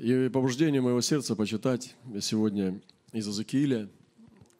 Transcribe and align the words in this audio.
И 0.00 0.30
побуждение 0.30 0.80
моего 0.80 1.02
сердца 1.02 1.36
почитать 1.36 1.94
сегодня 2.22 2.80
из 3.12 3.26
Иезекииля 3.26 3.90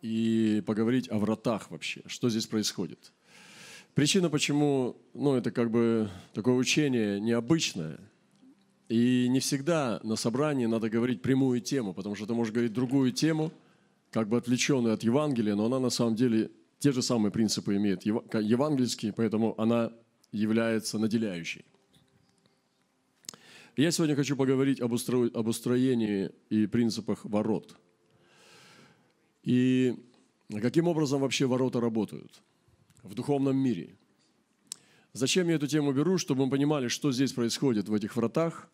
и 0.02 0.62
поговорить 0.66 1.10
о 1.10 1.16
вратах 1.16 1.70
вообще, 1.70 2.02
что 2.04 2.28
здесь 2.28 2.44
происходит. 2.44 3.10
Причина, 3.94 4.28
почему, 4.28 4.98
ну, 5.14 5.32
это 5.36 5.50
как 5.50 5.70
бы 5.70 6.10
такое 6.34 6.56
учение 6.56 7.18
необычное, 7.22 7.98
и 8.90 9.28
не 9.30 9.40
всегда 9.40 9.98
на 10.02 10.16
собрании 10.16 10.66
надо 10.66 10.90
говорить 10.90 11.22
прямую 11.22 11.62
тему, 11.62 11.94
потому 11.94 12.16
что 12.16 12.26
ты 12.26 12.34
можешь 12.34 12.52
говорить 12.52 12.74
другую 12.74 13.10
тему, 13.10 13.50
как 14.10 14.28
бы 14.28 14.36
отвлеченную 14.36 14.92
от 14.92 15.02
Евангелия, 15.04 15.54
но 15.54 15.64
она 15.64 15.80
на 15.80 15.90
самом 15.90 16.16
деле 16.16 16.50
те 16.80 16.92
же 16.92 17.00
самые 17.00 17.32
принципы 17.32 17.76
имеет 17.76 18.04
евангельские, 18.04 19.14
поэтому 19.14 19.58
она 19.58 19.90
является 20.32 20.98
наделяющей. 20.98 21.64
Я 23.76 23.92
сегодня 23.92 24.16
хочу 24.16 24.36
поговорить 24.36 24.80
об, 24.80 24.92
устро... 24.92 25.30
об 25.32 25.46
устроении 25.46 26.30
и 26.48 26.66
принципах 26.66 27.24
ворот. 27.24 27.76
И 29.44 29.96
каким 30.60 30.88
образом 30.88 31.20
вообще 31.20 31.46
ворота 31.46 31.80
работают 31.80 32.42
в 33.02 33.14
духовном 33.14 33.56
мире. 33.56 33.96
Зачем 35.12 35.48
я 35.48 35.54
эту 35.54 35.66
тему 35.66 35.92
беру? 35.92 36.18
Чтобы 36.18 36.44
мы 36.44 36.50
понимали, 36.50 36.88
что 36.88 37.12
здесь 37.12 37.32
происходит 37.32 37.88
в 37.88 37.94
этих 37.94 38.16
вратах 38.16 38.68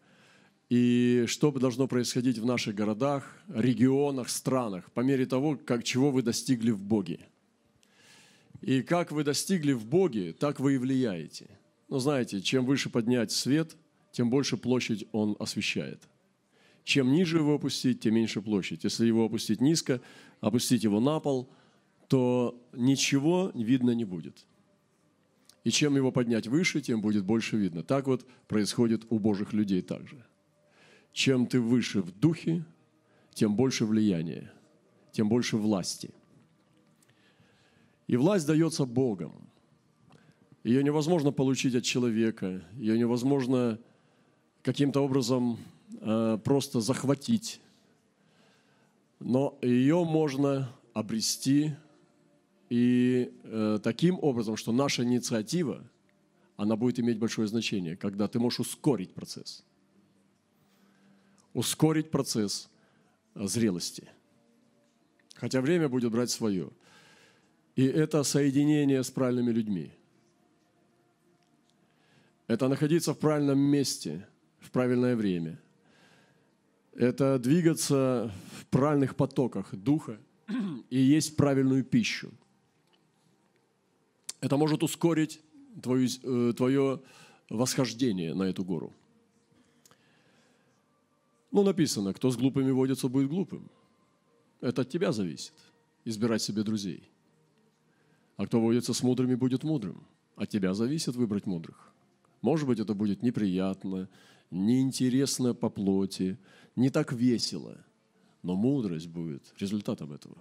и 0.69 1.25
что 1.29 1.53
должно 1.53 1.87
происходить 1.87 2.39
в 2.39 2.47
наших 2.47 2.75
городах, 2.75 3.37
регионах, 3.49 4.29
странах 4.31 4.91
по 4.93 5.01
мере 5.01 5.27
того, 5.27 5.57
как, 5.57 5.85
чего 5.85 6.11
вы 6.11 6.23
достигли 6.23 6.71
в 6.71 6.83
Боге. 6.83 7.21
И 8.63 8.83
как 8.83 9.13
вы 9.13 9.23
достигли 9.25 9.73
в 9.73 9.87
Боге, 9.87 10.33
так 10.33 10.59
вы 10.59 10.75
и 10.75 10.79
влияете. 10.79 11.49
Но 11.89 11.99
знаете, 11.99 12.41
чем 12.41 12.65
выше 12.65 12.89
поднять 12.89 13.31
свет– 13.31 13.77
тем 14.17 14.31
больше 14.31 14.57
площадь 14.57 15.05
он 15.13 15.37
освещает. 15.39 16.09
Чем 16.85 17.13
ниже 17.13 17.37
его 17.37 17.57
опустить, 17.57 18.01
тем 18.01 18.15
меньше 18.15 18.41
площадь. 18.41 18.83
Если 18.83 19.05
его 19.07 19.27
опустить 19.27 19.61
низко, 19.61 20.01
опустить 20.41 20.85
его 20.85 21.01
на 21.01 21.21
пол, 21.21 21.51
то 22.09 22.59
ничего 22.73 23.53
видно 23.55 23.91
не 23.91 24.07
будет. 24.07 24.47
И 25.65 25.71
чем 25.71 25.97
его 25.97 26.13
поднять 26.13 26.47
выше, 26.47 26.81
тем 26.81 27.03
будет 27.03 27.27
больше 27.27 27.59
видно. 27.59 27.83
Так 27.83 28.07
вот 28.07 28.27
происходит 28.49 29.05
у 29.11 29.19
Божьих 29.19 29.53
людей 29.53 29.83
также. 29.83 30.25
Чем 31.13 31.47
ты 31.47 31.61
выше 31.61 32.01
в 32.01 32.11
духе, 32.11 32.65
тем 33.35 33.55
больше 33.55 33.85
влияния, 33.85 34.51
тем 35.13 35.29
больше 35.29 35.59
власти. 35.59 36.09
И 38.07 38.17
власть 38.17 38.47
дается 38.47 38.87
Богом. 38.87 39.51
Ее 40.65 40.83
невозможно 40.83 41.33
получить 41.33 41.75
от 41.75 41.85
человека, 41.85 42.65
ее 42.79 42.99
невозможно 42.99 43.79
каким-то 44.67 45.05
образом 45.05 45.59
э, 46.01 46.39
просто 46.43 46.81
захватить. 46.81 47.61
Но 49.21 49.57
ее 49.63 50.05
можно 50.05 50.69
обрести 50.93 51.77
и 52.69 53.33
э, 53.45 53.79
таким 53.81 54.19
образом, 54.21 54.57
что 54.57 54.73
наша 54.73 55.05
инициатива, 55.05 55.85
она 56.57 56.75
будет 56.75 56.99
иметь 56.99 57.17
большое 57.17 57.47
значение, 57.47 57.97
когда 57.97 58.27
ты 58.27 58.41
можешь 58.41 58.59
ускорить 58.59 59.15
процесс. 59.15 59.65
Ускорить 61.55 62.11
процесс 62.11 62.69
э, 63.37 63.47
зрелости. 63.47 64.09
Хотя 65.37 65.61
время 65.61 65.89
будет 65.89 66.11
брать 66.11 66.31
свое. 66.31 66.71
И 67.77 67.85
это 67.85 68.25
соединение 68.25 69.05
с 69.05 69.13
правильными 69.13 69.53
людьми. 69.53 69.93
Это 72.49 72.67
находиться 72.67 73.15
в 73.15 73.19
правильном 73.21 73.61
месте– 73.61 74.27
в 74.67 74.71
правильное 74.71 75.15
время. 75.17 75.59
Это 76.93 77.39
двигаться 77.39 78.33
в 78.61 78.67
правильных 78.67 79.15
потоках 79.15 79.75
духа 79.75 80.19
и 80.91 80.99
есть 80.99 81.37
правильную 81.37 81.85
пищу. 81.85 82.31
Это 84.41 84.57
может 84.57 84.83
ускорить 84.83 85.41
твое, 85.83 86.09
э, 86.23 86.53
твое 86.57 87.01
восхождение 87.49 88.35
на 88.35 88.45
эту 88.45 88.65
гору. 88.65 88.93
Ну, 91.53 91.63
написано, 91.63 92.13
кто 92.13 92.31
с 92.31 92.37
глупыми 92.37 92.73
водится, 92.73 93.09
будет 93.09 93.29
глупым. 93.29 93.71
Это 94.61 94.83
от 94.83 94.89
тебя 94.89 95.13
зависит, 95.13 95.55
избирать 96.05 96.43
себе 96.43 96.63
друзей. 96.63 97.09
А 98.37 98.47
кто 98.47 98.61
водится 98.61 98.93
с 98.93 99.03
мудрыми, 99.03 99.37
будет 99.37 99.65
мудрым. 99.65 100.07
От 100.35 100.49
тебя 100.49 100.75
зависит 100.75 101.15
выбрать 101.15 101.47
мудрых. 101.47 101.93
Может 102.43 102.67
быть, 102.67 102.81
это 102.81 102.95
будет 102.95 103.23
неприятно, 103.23 104.09
неинтересно 104.51 105.55
по 105.55 105.71
плоти, 105.71 106.39
не 106.77 106.91
так 106.91 107.13
весело, 107.13 107.77
но 108.43 108.55
мудрость 108.55 109.09
будет 109.09 109.43
результатом 109.59 110.13
этого. 110.13 110.37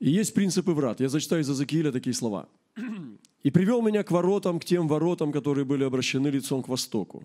И 0.00 0.10
есть 0.10 0.34
принципы 0.34 0.72
врат. 0.72 1.00
Я 1.00 1.08
зачитаю 1.08 1.42
из 1.42 1.48
Иезекииля 1.48 1.92
такие 1.92 2.14
слова. 2.14 2.48
«И 3.42 3.50
привел 3.50 3.82
меня 3.82 4.02
к 4.02 4.10
воротам, 4.10 4.58
к 4.58 4.64
тем 4.64 4.88
воротам, 4.88 5.32
которые 5.32 5.64
были 5.64 5.84
обращены 5.84 6.28
лицом 6.28 6.62
к 6.62 6.68
востоку. 6.68 7.22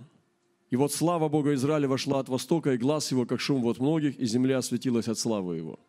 И 0.72 0.76
вот 0.76 0.92
слава 0.92 1.30
Бога 1.30 1.54
Израиля 1.54 1.88
вошла 1.88 2.20
от 2.20 2.30
востока, 2.30 2.74
и 2.74 2.78
глаз 2.78 3.12
его, 3.12 3.26
как 3.26 3.40
шум 3.40 3.62
вот 3.62 3.80
многих, 3.80 4.20
и 4.20 4.26
земля 4.26 4.58
осветилась 4.58 5.08
от 5.08 5.18
славы 5.18 5.58
его». 5.58 5.80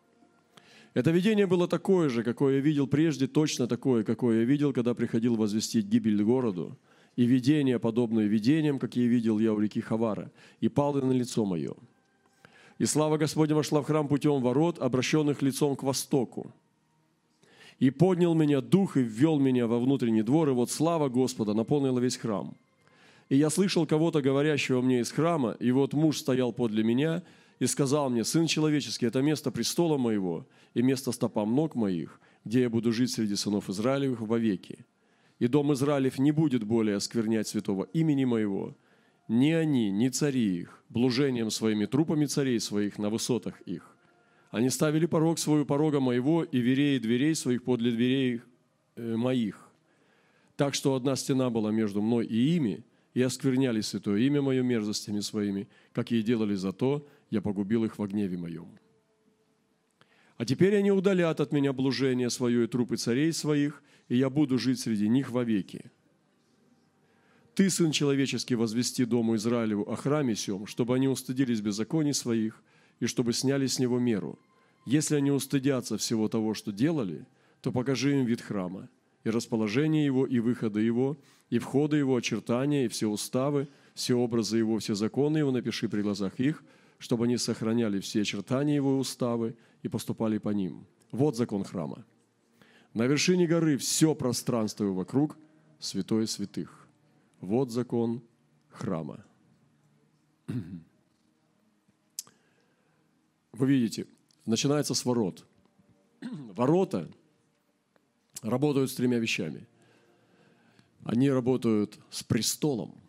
Это 0.93 1.11
видение 1.11 1.45
было 1.45 1.67
такое 1.67 2.09
же, 2.09 2.23
какое 2.23 2.55
я 2.55 2.59
видел 2.59 2.87
прежде, 2.87 3.27
точно 3.27 3.67
такое, 3.67 4.03
какое 4.03 4.39
я 4.39 4.45
видел, 4.45 4.73
когда 4.73 4.93
приходил 4.93 5.35
возвестить 5.35 5.85
гибель 5.85 6.23
городу, 6.23 6.77
и 7.17 7.25
видения, 7.25 7.79
подобные 7.79 8.27
видениям, 8.27 8.79
какие 8.79 9.07
видел 9.07 9.39
я 9.39 9.51
у 9.51 9.59
реки 9.59 9.81
Хавара, 9.81 10.31
и 10.61 10.69
пало 10.69 11.01
на 11.01 11.11
лицо 11.11 11.45
мое. 11.45 11.73
И 12.77 12.85
слава 12.85 13.17
Господня 13.17 13.55
вошла 13.55 13.81
в 13.81 13.85
храм 13.85 14.07
путем 14.07 14.39
ворот, 14.41 14.79
обращенных 14.79 15.41
лицом 15.41 15.75
к 15.75 15.83
востоку. 15.83 16.53
И 17.79 17.89
поднял 17.89 18.35
меня 18.35 18.61
дух 18.61 18.97
и 18.97 19.01
ввел 19.01 19.39
меня 19.39 19.65
во 19.65 19.79
внутренний 19.79 20.21
двор, 20.21 20.49
и 20.49 20.51
вот 20.51 20.69
слава 20.69 21.09
Господа 21.09 21.55
наполнила 21.55 21.99
весь 21.99 22.17
храм. 22.17 22.53
И 23.29 23.35
я 23.35 23.49
слышал 23.49 23.87
кого-то, 23.87 24.21
говорящего 24.21 24.81
мне 24.81 24.99
из 24.99 25.11
храма, 25.11 25.57
и 25.59 25.71
вот 25.71 25.93
муж 25.93 26.19
стоял 26.19 26.53
подле 26.53 26.83
меня 26.83 27.23
и 27.57 27.65
сказал 27.65 28.11
мне, 28.11 28.23
«Сын 28.23 28.45
человеческий, 28.45 29.07
это 29.07 29.23
место 29.23 29.49
престола 29.49 29.97
моего 29.97 30.45
и 30.75 30.83
место 30.83 31.11
стопам 31.11 31.55
ног 31.55 31.73
моих, 31.73 32.21
где 32.45 32.61
я 32.61 32.69
буду 32.69 32.93
жить 32.93 33.11
среди 33.11 33.35
сынов 33.35 33.69
Израилевых 33.69 34.21
вовеки 34.21 34.85
и 35.39 35.47
дом 35.47 35.73
Израилев 35.73 36.19
не 36.19 36.31
будет 36.31 36.63
более 36.63 36.95
осквернять 36.95 37.47
святого 37.47 37.83
имени 37.93 38.25
моего, 38.25 38.75
ни 39.27 39.51
они, 39.51 39.91
ни 39.91 40.09
цари 40.09 40.59
их, 40.59 40.83
блужением 40.89 41.51
своими 41.51 41.85
трупами 41.85 42.25
царей 42.25 42.59
своих 42.59 42.97
на 42.97 43.09
высотах 43.09 43.61
их. 43.61 43.95
Они 44.51 44.69
ставили 44.69 45.05
порог 45.05 45.39
свою 45.39 45.65
порога 45.65 45.99
моего 45.99 46.43
и 46.43 46.59
вереи 46.59 46.97
дверей 46.97 47.35
своих 47.35 47.63
подле 47.63 47.91
дверей 47.91 48.41
э, 48.95 49.15
моих. 49.15 49.69
Так 50.55 50.73
что 50.73 50.95
одна 50.95 51.15
стена 51.15 51.49
была 51.49 51.71
между 51.71 52.01
мной 52.01 52.25
и 52.25 52.55
ими, 52.55 52.83
и 53.13 53.21
оскверняли 53.21 53.81
святое 53.81 54.19
имя 54.21 54.41
мое 54.41 54.63
мерзостями 54.63 55.19
своими, 55.19 55.67
как 55.91 56.11
и 56.11 56.21
делали 56.21 56.55
за 56.55 56.71
то, 56.71 57.05
я 57.29 57.41
погубил 57.41 57.83
их 57.83 57.97
во 57.97 58.07
гневе 58.07 58.37
моем. 58.37 58.67
А 60.37 60.45
теперь 60.45 60.75
они 60.75 60.91
удалят 60.91 61.41
от 61.41 61.51
меня 61.51 61.73
блужение 61.73 62.29
свое 62.29 62.63
и 62.63 62.67
трупы 62.67 62.95
царей 62.95 63.33
своих, 63.33 63.81
и 64.09 64.17
я 64.17 64.29
буду 64.29 64.57
жить 64.57 64.79
среди 64.79 65.07
них 65.07 65.29
вовеки. 65.31 65.91
Ты, 67.53 67.69
Сын 67.69 67.91
Человеческий, 67.91 68.55
возвести 68.55 69.05
Дому 69.05 69.35
Израилеву 69.35 69.83
о 69.83 69.95
храме 69.95 70.35
сем, 70.35 70.67
чтобы 70.67 70.95
они 70.95 71.07
устыдились 71.07 71.61
беззаконий 71.61 72.13
своих, 72.13 72.61
и 72.99 73.07
чтобы 73.07 73.33
сняли 73.33 73.67
с 73.67 73.79
него 73.79 73.99
меру. 73.99 74.37
Если 74.85 75.15
они 75.15 75.31
устыдятся 75.31 75.97
всего 75.97 76.27
того, 76.27 76.53
что 76.53 76.71
делали, 76.71 77.25
то 77.61 77.71
покажи 77.71 78.19
им 78.19 78.25
вид 78.25 78.41
храма, 78.41 78.89
и 79.23 79.29
расположение 79.29 80.05
его, 80.05 80.25
и 80.25 80.39
выхода 80.39 80.79
его, 80.79 81.17
и 81.49 81.59
входа 81.59 81.97
его, 81.97 82.15
очертания, 82.15 82.85
и 82.85 82.87
все 82.87 83.07
уставы, 83.07 83.67
все 83.93 84.15
образы 84.15 84.57
его, 84.57 84.77
все 84.79 84.95
законы 84.95 85.39
его 85.39 85.51
напиши 85.51 85.89
при 85.89 86.01
глазах 86.01 86.39
их, 86.39 86.63
чтобы 86.99 87.25
они 87.25 87.37
сохраняли 87.37 87.99
все 87.99 88.21
очертания 88.21 88.75
его 88.75 88.95
и 88.95 88.99
уставы, 88.99 89.55
и 89.83 89.87
поступали 89.87 90.37
по 90.37 90.49
ним. 90.49 90.85
Вот 91.11 91.35
закон 91.35 91.63
храма. 91.63 92.05
На 92.97 93.03
вершине 93.03 93.45
горы 93.45 93.77
все 93.77 94.15
пространство 94.15 94.85
вокруг– 94.85 95.37
святое 95.79 96.25
святых. 96.25 96.87
Вот 97.41 97.69
закон 97.69 98.23
храма. 98.69 99.23
Вы 103.51 103.67
видите, 103.67 104.07
начинается 104.47 104.95
с 104.95 105.05
ворот. 105.05 105.45
Ворота 106.21 107.07
работают 108.41 108.89
с 108.89 108.95
тремя 108.95 109.19
вещами. 109.19 109.67
Они 111.03 111.29
работают 111.29 111.99
с 112.09 112.23
престолом, 112.23 112.99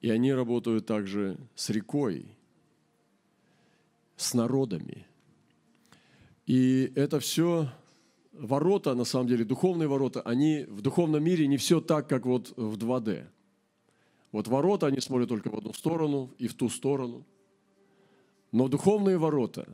и 0.00 0.08
они 0.08 0.32
работают 0.32 0.86
также 0.86 1.36
с 1.56 1.68
рекой, 1.70 2.32
с 4.16 4.34
народами. 4.34 5.04
И 6.50 6.90
это 6.96 7.20
все 7.20 7.68
ворота, 8.32 8.96
на 8.96 9.04
самом 9.04 9.28
деле, 9.28 9.44
духовные 9.44 9.86
ворота, 9.86 10.20
они 10.22 10.66
в 10.68 10.80
духовном 10.80 11.22
мире 11.22 11.46
не 11.46 11.56
все 11.56 11.80
так, 11.80 12.08
как 12.08 12.26
вот 12.26 12.52
в 12.56 12.76
2D. 12.76 13.24
Вот 14.32 14.48
ворота, 14.48 14.88
они 14.88 15.00
смотрят 15.00 15.28
только 15.28 15.48
в 15.48 15.54
одну 15.54 15.72
сторону 15.72 16.34
и 16.38 16.48
в 16.48 16.54
ту 16.54 16.68
сторону. 16.68 17.24
Но 18.50 18.66
духовные 18.66 19.16
ворота, 19.16 19.68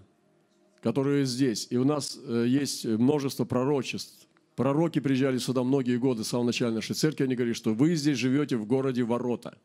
которые 0.83 1.25
здесь, 1.25 1.67
и 1.71 1.79
у 1.79 1.85
нас 1.85 2.21
э, 2.23 2.45
есть 2.47 2.85
множество 2.85 3.47
пророчеств. 3.47 4.29
Пророки 4.55 5.01
приезжали 5.01 5.39
сюда 5.39 5.63
многие 5.63 5.97
годы, 5.97 6.25
с 6.25 6.29
самого 6.29 6.49
начала 6.49 6.73
нашей 6.73 6.95
церкви, 6.95 7.25
они 7.25 7.37
говорили, 7.37 7.55
что 7.55 7.73
вы 7.73 7.95
здесь 7.95 8.19
живете 8.19 8.59
в 8.59 8.67
городе 8.67 9.03
ворота. 9.03 9.57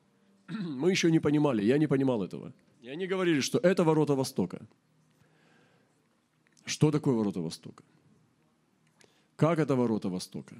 Мы 0.48 0.92
еще 0.92 1.12
не 1.12 1.20
понимали, 1.20 1.62
я 1.62 1.78
не 1.78 1.88
понимал 1.88 2.24
этого. 2.24 2.54
И 2.82 2.88
они 2.88 3.06
говорили, 3.06 3.42
что 3.42 3.58
это 3.58 3.84
ворота 3.84 4.16
Востока. 4.16 4.66
Что 6.66 6.92
такое 6.92 7.16
ворота 7.16 7.42
Востока? 7.42 7.84
Как 9.36 9.60
это 9.60 9.76
ворота 9.76 10.10
Востока? 10.10 10.56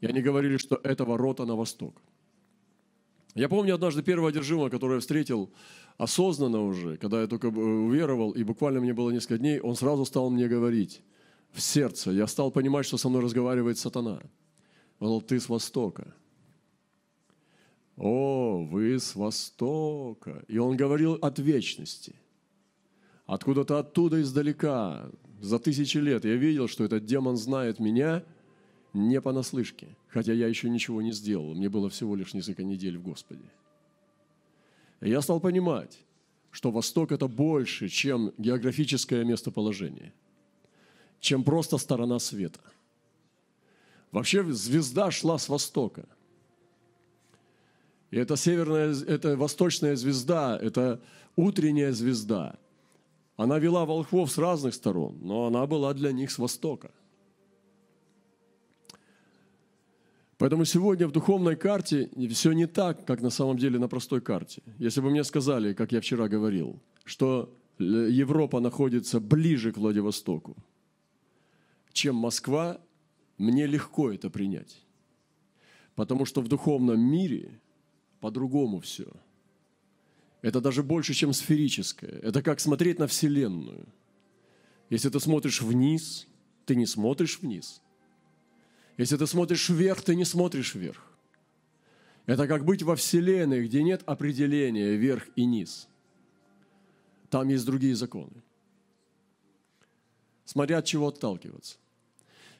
И 0.00 0.06
они 0.06 0.22
говорили, 0.22 0.56
что 0.56 0.80
это 0.82 1.04
ворота 1.04 1.44
на 1.44 1.56
восток. 1.56 1.94
Я 3.34 3.48
помню 3.48 3.74
однажды 3.74 4.02
первого 4.02 4.30
одержимого, 4.30 4.70
которого 4.70 4.94
я 4.94 5.00
встретил 5.00 5.50
осознанно 5.98 6.62
уже, 6.62 6.96
когда 6.96 7.20
я 7.20 7.26
только 7.26 7.46
уверовал, 7.46 8.32
и 8.32 8.42
буквально 8.42 8.80
мне 8.80 8.92
было 8.92 9.10
несколько 9.10 9.38
дней, 9.38 9.60
он 9.60 9.76
сразу 9.76 10.04
стал 10.04 10.30
мне 10.30 10.48
говорить 10.48 11.02
в 11.52 11.60
сердце. 11.60 12.10
Я 12.10 12.26
стал 12.26 12.50
понимать, 12.50 12.86
что 12.86 12.96
со 12.96 13.08
мной 13.08 13.22
разговаривает 13.22 13.78
сатана. 13.78 14.22
Он 14.98 15.06
сказал, 15.06 15.20
ты 15.20 15.38
с 15.38 15.48
Востока. 15.48 16.14
О, 17.96 18.64
вы 18.64 18.98
с 18.98 19.14
Востока. 19.14 20.42
И 20.48 20.58
он 20.58 20.76
говорил 20.76 21.14
от 21.14 21.38
вечности. 21.38 22.14
Откуда-то 23.30 23.78
оттуда 23.78 24.20
издалека, 24.20 25.08
за 25.40 25.58
тысячи 25.58 25.98
лет, 25.98 26.24
я 26.24 26.34
видел, 26.34 26.68
что 26.68 26.84
этот 26.84 27.04
демон 27.04 27.36
знает 27.36 27.78
меня– 27.78 28.24
не 28.92 29.20
понаслышке, 29.20 29.96
хотя 30.08 30.32
я 30.32 30.48
еще 30.48 30.68
ничего 30.68 31.02
не 31.02 31.12
сделал, 31.12 31.54
мне 31.54 31.68
было 31.68 31.88
всего 31.88 32.16
лишь 32.16 32.34
несколько 32.34 32.64
недель 32.64 32.98
в 32.98 33.02
Господе. 33.02 33.44
И 35.00 35.08
я 35.10 35.22
стал 35.22 35.40
понимать, 35.40 35.98
что 36.50 36.70
Восток– 36.70 37.12
это 37.12 37.28
больше, 37.28 37.88
чем 37.88 38.32
географическое 38.36 39.24
местоположение, 39.24 40.12
чем 41.20 41.44
просто 41.44 41.78
сторона 41.78 42.18
света. 42.18 42.60
Вообще 44.10 44.42
звезда 44.52 45.10
шла 45.10 45.38
с 45.38 45.48
востока. 45.48 46.04
И 48.10 48.16
это 48.16 48.36
северная, 48.36 48.92
это 49.06 49.36
восточная 49.36 49.94
звезда, 49.94 50.58
это 50.60 51.00
утренняя 51.36 51.92
звезда. 51.92 52.58
Она 53.40 53.58
вела 53.58 53.86
волхвов 53.86 54.30
с 54.30 54.36
разных 54.36 54.74
сторон, 54.74 55.18
но 55.22 55.46
она 55.46 55.66
была 55.66 55.94
для 55.94 56.12
них 56.12 56.30
с 56.30 56.38
востока. 56.38 56.90
Поэтому 60.36 60.66
сегодня 60.66 61.06
в 61.08 61.12
духовной 61.12 61.56
карте 61.56 62.10
все 62.28 62.52
не 62.52 62.66
так, 62.66 63.06
как 63.06 63.22
на 63.22 63.30
самом 63.30 63.56
деле 63.56 63.78
на 63.78 63.88
простой 63.88 64.20
карте. 64.20 64.62
Если 64.78 65.00
бы 65.00 65.10
мне 65.10 65.24
сказали, 65.24 65.72
как 65.72 65.92
я 65.92 66.00
вчера 66.02 66.28
говорил, 66.28 66.82
что 67.04 67.48
Европа 67.78 68.60
находится 68.60 69.20
ближе 69.20 69.72
к 69.72 69.78
Владивостоку, 69.78 70.54
чем 71.94 72.16
Москва, 72.16 72.78
мне 73.38 73.66
легко 73.66 74.12
это 74.12 74.28
принять. 74.28 74.84
Потому 75.94 76.26
что 76.26 76.42
в 76.42 76.48
духовном 76.48 77.00
мире 77.00 77.58
по-другому 78.20 78.80
все. 78.80 79.06
Это 80.42 80.60
даже 80.60 80.82
больше, 80.82 81.14
чем 81.14 81.32
сферическое. 81.32 82.20
Это 82.22 82.42
как 82.42 82.60
смотреть 82.60 82.98
на 82.98 83.06
Вселенную. 83.06 83.86
Если 84.88 85.08
ты 85.08 85.20
смотришь 85.20 85.62
вниз, 85.62 86.26
ты 86.66 86.74
не 86.74 86.86
смотришь 86.86 87.38
вниз– 87.40 87.82
если 89.00 89.16
ты 89.16 89.26
смотришь 89.26 89.70
вверх, 89.70 90.02
ты 90.02 90.14
не 90.14 90.26
смотришь 90.26 90.74
вверх. 90.74 91.02
Это 92.26 92.46
как 92.46 92.66
быть 92.66 92.82
во 92.82 92.96
Вселенной, 92.96 93.66
где 93.66 93.82
нет 93.82 94.02
определения 94.04 94.94
вверх 94.94 95.26
и 95.36 95.46
низ. 95.46 95.88
Там 97.30 97.48
есть 97.48 97.64
другие 97.64 97.94
законы. 97.94 98.42
Смотря 100.44 100.78
от 100.78 100.84
чего 100.84 101.08
отталкиваться. 101.08 101.78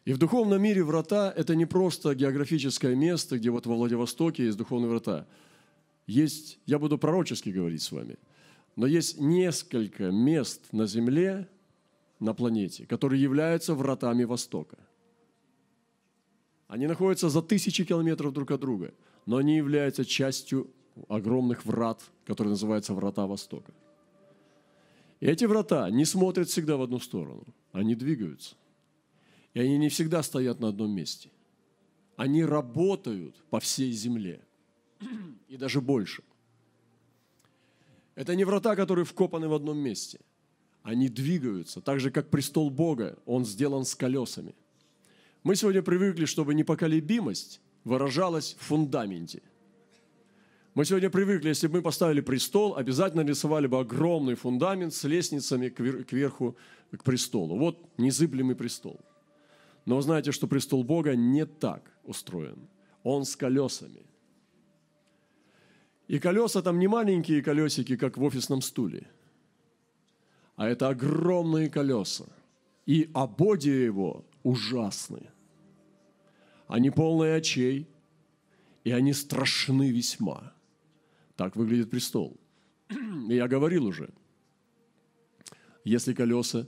И 0.06 0.14
в 0.14 0.18
духовном 0.18 0.62
мире 0.62 0.82
врата– 0.82 1.30
это 1.36 1.54
не 1.54 1.66
просто 1.66 2.14
географическое 2.14 2.94
место, 2.94 3.36
где 3.36 3.50
вот 3.50 3.66
во 3.66 3.74
Владивостоке 3.74 4.46
есть 4.46 4.56
духовные 4.56 4.88
врата. 4.88 5.26
Есть, 6.10 6.58
я 6.66 6.78
буду 6.78 6.98
пророчески 6.98 7.50
говорить 7.50 7.82
с 7.82 7.92
вами, 7.92 8.16
но 8.76 8.86
есть 8.86 9.20
несколько 9.20 10.10
мест 10.10 10.72
на 10.72 10.86
Земле, 10.86 11.48
на 12.18 12.34
планете, 12.34 12.86
которые 12.86 13.22
являются 13.22 13.74
вратами 13.74 14.24
Востока– 14.24 14.78
они 16.70 16.86
находятся 16.86 17.28
за 17.28 17.42
тысячи 17.42 17.84
километров 17.84 18.32
друг 18.32 18.52
от 18.52 18.60
друга, 18.60 18.94
но 19.26 19.38
они 19.38 19.56
являются 19.56 20.04
частью 20.04 20.70
огромных 21.08 21.66
врат, 21.66 22.00
которые 22.24 22.50
называются 22.50 22.94
врата 22.94 23.26
Востока. 23.26 23.72
И 25.18 25.26
эти 25.26 25.46
врата 25.46 25.90
не 25.90 26.04
смотрят 26.04 26.48
всегда 26.48 26.76
в 26.76 26.82
одну 26.82 27.00
сторону, 27.00 27.44
они 27.72 27.96
двигаются. 27.96 28.54
И 29.52 29.58
они 29.58 29.78
не 29.78 29.88
всегда 29.88 30.22
стоят 30.22 30.60
на 30.60 30.68
одном 30.68 30.92
месте. 30.92 31.28
Они 32.14 32.44
работают 32.44 33.34
по 33.50 33.58
всей 33.58 33.90
земле. 33.90 34.40
И 35.48 35.56
даже 35.56 35.80
больше. 35.80 36.22
Это 38.14 38.34
не 38.34 38.44
врата, 38.44 38.76
которые 38.76 39.04
вкопаны 39.04 39.48
в 39.48 39.54
одном 39.54 39.78
месте. 39.78 40.20
Они 40.82 41.08
двигаются, 41.08 41.80
так 41.80 42.00
же, 42.00 42.10
как 42.10 42.30
престол 42.30 42.70
Бога, 42.70 43.18
он 43.26 43.44
сделан 43.44 43.84
с 43.84 43.94
колесами– 43.94 44.54
мы 45.42 45.56
сегодня 45.56 45.82
привыкли, 45.82 46.26
чтобы 46.26 46.52
непоколебимость 46.52 47.62
выражалась 47.84 48.56
в 48.58 48.64
фундаменте. 48.64 49.42
Мы 50.74 50.84
сегодня 50.84 51.08
привыкли, 51.08 51.48
если 51.48 51.66
бы 51.66 51.78
мы 51.78 51.82
поставили 51.82 52.20
престол, 52.20 52.76
обязательно 52.76 53.22
рисовали 53.22 53.66
бы 53.66 53.80
огромный 53.80 54.34
фундамент 54.34 54.92
с 54.92 55.02
лестницами 55.04 55.70
кверху 55.70 56.56
к 56.92 57.02
престолу. 57.02 57.56
Вот 57.56 57.88
незыблемый 57.98 58.54
престол. 58.54 59.00
Но 59.86 60.00
знаете, 60.02 60.30
что 60.30 60.46
престол 60.46 60.84
Бога 60.84 61.16
не 61.16 61.46
так 61.46 61.90
устроен. 62.04 62.68
Он 63.02 63.24
с 63.24 63.34
колесами. 63.34 64.04
И 66.10 66.18
колеса 66.18 66.60
там 66.60 66.80
не 66.80 66.88
маленькие 66.88 67.40
колесики, 67.40 67.96
как 67.96 68.18
в 68.18 68.22
офисном 68.24 68.62
стуле, 68.62 69.06
а 70.56 70.66
это 70.66 70.88
огромные 70.88 71.70
колеса. 71.70 72.24
И 72.84 73.08
ободья 73.14 73.72
его 73.72 74.24
ужасны. 74.42 75.30
Они 76.66 76.90
полные 76.90 77.36
очей, 77.36 77.86
и 78.82 78.90
они 78.90 79.12
страшны 79.12 79.92
весьма. 79.92 80.52
Так 81.36 81.54
выглядит 81.54 81.90
престол. 81.90 82.40
И 83.28 83.34
я 83.36 83.46
говорил 83.46 83.86
уже, 83.86 84.10
если 85.84 86.12
колеса 86.12 86.66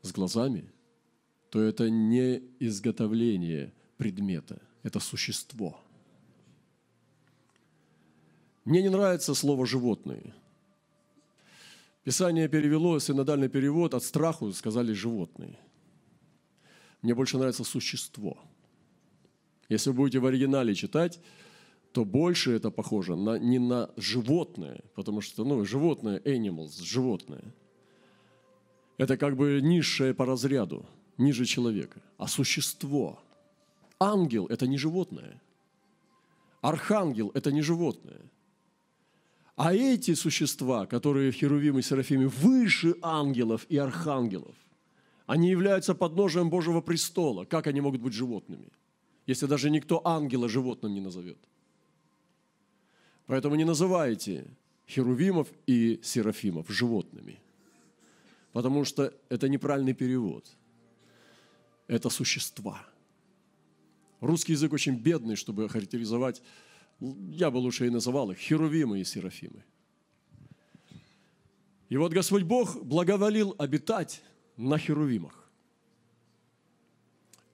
с 0.00 0.12
глазами, 0.12 0.72
то 1.50 1.60
это 1.60 1.90
не 1.90 2.42
изготовление 2.58 3.74
предмета, 3.98 4.62
это 4.82 4.98
существо. 4.98 5.78
Мне 8.68 8.82
не 8.82 8.90
нравится 8.90 9.32
слово 9.32 9.64
«животные». 9.64 10.34
Писание 12.04 12.48
перевело, 12.48 13.00
синодальный 13.00 13.48
перевод, 13.48 13.94
от 13.94 14.02
страху 14.02 14.52
сказали 14.52 14.92
«животные». 14.92 15.58
Мне 17.00 17.14
больше 17.14 17.38
нравится 17.38 17.64
существо. 17.64 18.36
Если 19.70 19.88
вы 19.88 19.96
будете 19.96 20.18
в 20.18 20.26
оригинале 20.26 20.74
читать, 20.74 21.18
то 21.92 22.04
больше 22.04 22.50
это 22.50 22.70
похоже 22.70 23.16
на, 23.16 23.38
не 23.38 23.58
на 23.58 23.90
животное, 23.96 24.82
потому 24.94 25.22
что 25.22 25.44
ну, 25.44 25.64
животное, 25.64 26.20
animals, 26.20 26.82
животное. 26.82 27.54
Это 28.98 29.16
как 29.16 29.34
бы 29.34 29.60
низшее 29.62 30.12
по 30.12 30.26
разряду, 30.26 30.84
ниже 31.16 31.46
человека. 31.46 32.02
А 32.18 32.28
существо. 32.28 33.18
Ангел– 33.98 34.44
это 34.50 34.66
не 34.66 34.76
животное. 34.76 35.40
Архангел– 36.60 37.30
это 37.34 37.50
не 37.50 37.62
животное. 37.62 38.20
А 39.58 39.74
эти 39.74 40.14
существа, 40.14 40.86
которые 40.86 41.30
в 41.30 41.34
Херувим 41.34 41.78
и 41.78 41.82
Серафиме 41.82 42.28
выше 42.28 42.94
ангелов 43.02 43.66
и 43.68 43.76
архангелов– 43.76 44.54
они 45.28 45.50
являются 45.50 45.94
подножием 45.94 46.48
Божьего 46.48 46.80
престола. 46.80 47.44
Как 47.44 47.66
они 47.66 47.82
могут 47.82 48.00
быть 48.00 48.14
животными, 48.14 48.72
если 49.26 49.46
даже 49.46 49.70
никто 49.70 50.00
ангела 50.06 50.48
животным 50.48 50.94
не 50.94 51.00
назовет? 51.00 51.36
Поэтому 53.26 53.54
не 53.56 53.64
называйте 53.64 54.46
херувимов 54.86 55.48
и 55.66 56.00
серафимов 56.02 56.70
животными, 56.70 57.38
потому 58.52 58.86
что 58.86 59.12
это 59.28 59.50
неправильный 59.50 59.92
перевод. 59.92 60.46
Это 61.88 62.08
существа. 62.08 62.86
Русский 64.20 64.52
язык 64.52 64.72
очень 64.72 64.96
бедный, 64.96 65.36
чтобы 65.36 65.68
характеризовать, 65.68 66.42
я 67.00 67.50
бы 67.50 67.58
лучше 67.58 67.86
и 67.86 67.90
называл 67.90 68.30
их, 68.30 68.38
херувимы 68.38 69.00
и 69.00 69.04
серафимы. 69.04 69.64
И 71.88 71.96
вот 71.96 72.12
Господь 72.12 72.42
Бог 72.42 72.82
благоволил 72.84 73.54
обитать 73.58 74.22
на 74.56 74.78
херувимах. 74.78 75.48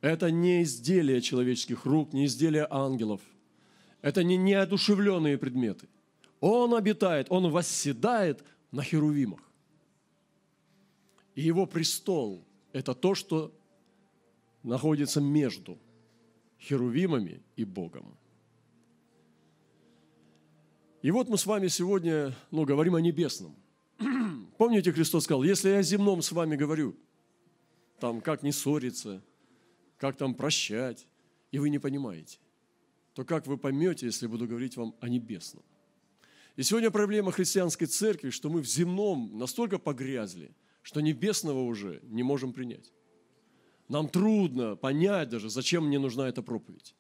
Это 0.01 0.31
не 0.31 0.63
изделие 0.63 1.21
человеческих 1.21 1.87
рук, 1.87 2.13
не 2.13 2.27
изделие 2.27 2.67
ангелов. 2.71 3.21
Это 4.03 4.23
не 4.23 4.37
неодушевленные 4.37 5.39
предметы. 5.39 5.89
Он 6.41 6.75
обитает, 6.75 7.29
Он 7.31 7.51
восседает 7.51 8.45
на 8.71 8.83
херувимах. 8.83 9.41
И 11.35 11.43
Его 11.43 11.67
престол– 11.67 12.45
это 12.73 12.95
то, 12.95 13.15
что 13.15 13.55
находится 14.63 15.21
между 15.21 15.79
херувимами 16.61 17.43
и 17.57 17.65
Богом. 17.65 18.17
И 21.05 21.11
вот 21.11 21.29
мы 21.29 21.37
с 21.37 21.45
вами 21.45 21.69
сегодня 21.69 22.35
ну, 22.51 22.65
говорим 22.65 22.95
о 22.95 23.01
небесном. 23.03 23.55
Помните, 24.57 24.91
Христос 24.91 25.25
сказал, 25.25 25.43
если 25.43 25.69
я 25.69 25.83
земном 25.83 26.23
с 26.23 26.33
вами 26.33 26.57
говорю, 26.57 26.97
там 28.01 28.23
как 28.23 28.43
не 28.43 28.53
ссориться, 28.53 29.23
как 29.99 30.17
там 30.17 30.35
прощать, 30.35 31.07
и 31.51 31.59
вы 31.59 31.69
не 31.69 31.79
понимаете, 31.79 32.39
то 33.13 33.23
как 33.27 33.47
вы 33.47 33.59
поймете, 33.59 34.07
если 34.07 34.27
буду 34.27 34.49
говорить 34.49 34.79
вам 34.79 34.95
о 35.01 35.11
небесном? 35.11 35.63
И 36.57 36.63
сегодня 36.63 36.91
проблема 36.91 37.33
христианской 37.33 37.87
церкви, 37.87 38.31
что 38.31 38.49
мы 38.49 38.63
в 38.63 38.67
земном 38.67 39.37
настолько 39.37 39.79
погрязли, 39.79 40.53
что 40.81 41.03
небесного 41.03 41.61
уже 41.65 42.01
не 42.05 42.23
можем 42.23 42.55
принять. 42.55 42.95
Нам 43.89 44.09
трудно 44.09 44.75
понять 44.75 45.29
даже, 45.29 45.51
зачем 45.51 45.87
мне 45.87 45.99
нужна 45.99 46.31
эта 46.31 46.41
проповедь. 46.41 46.95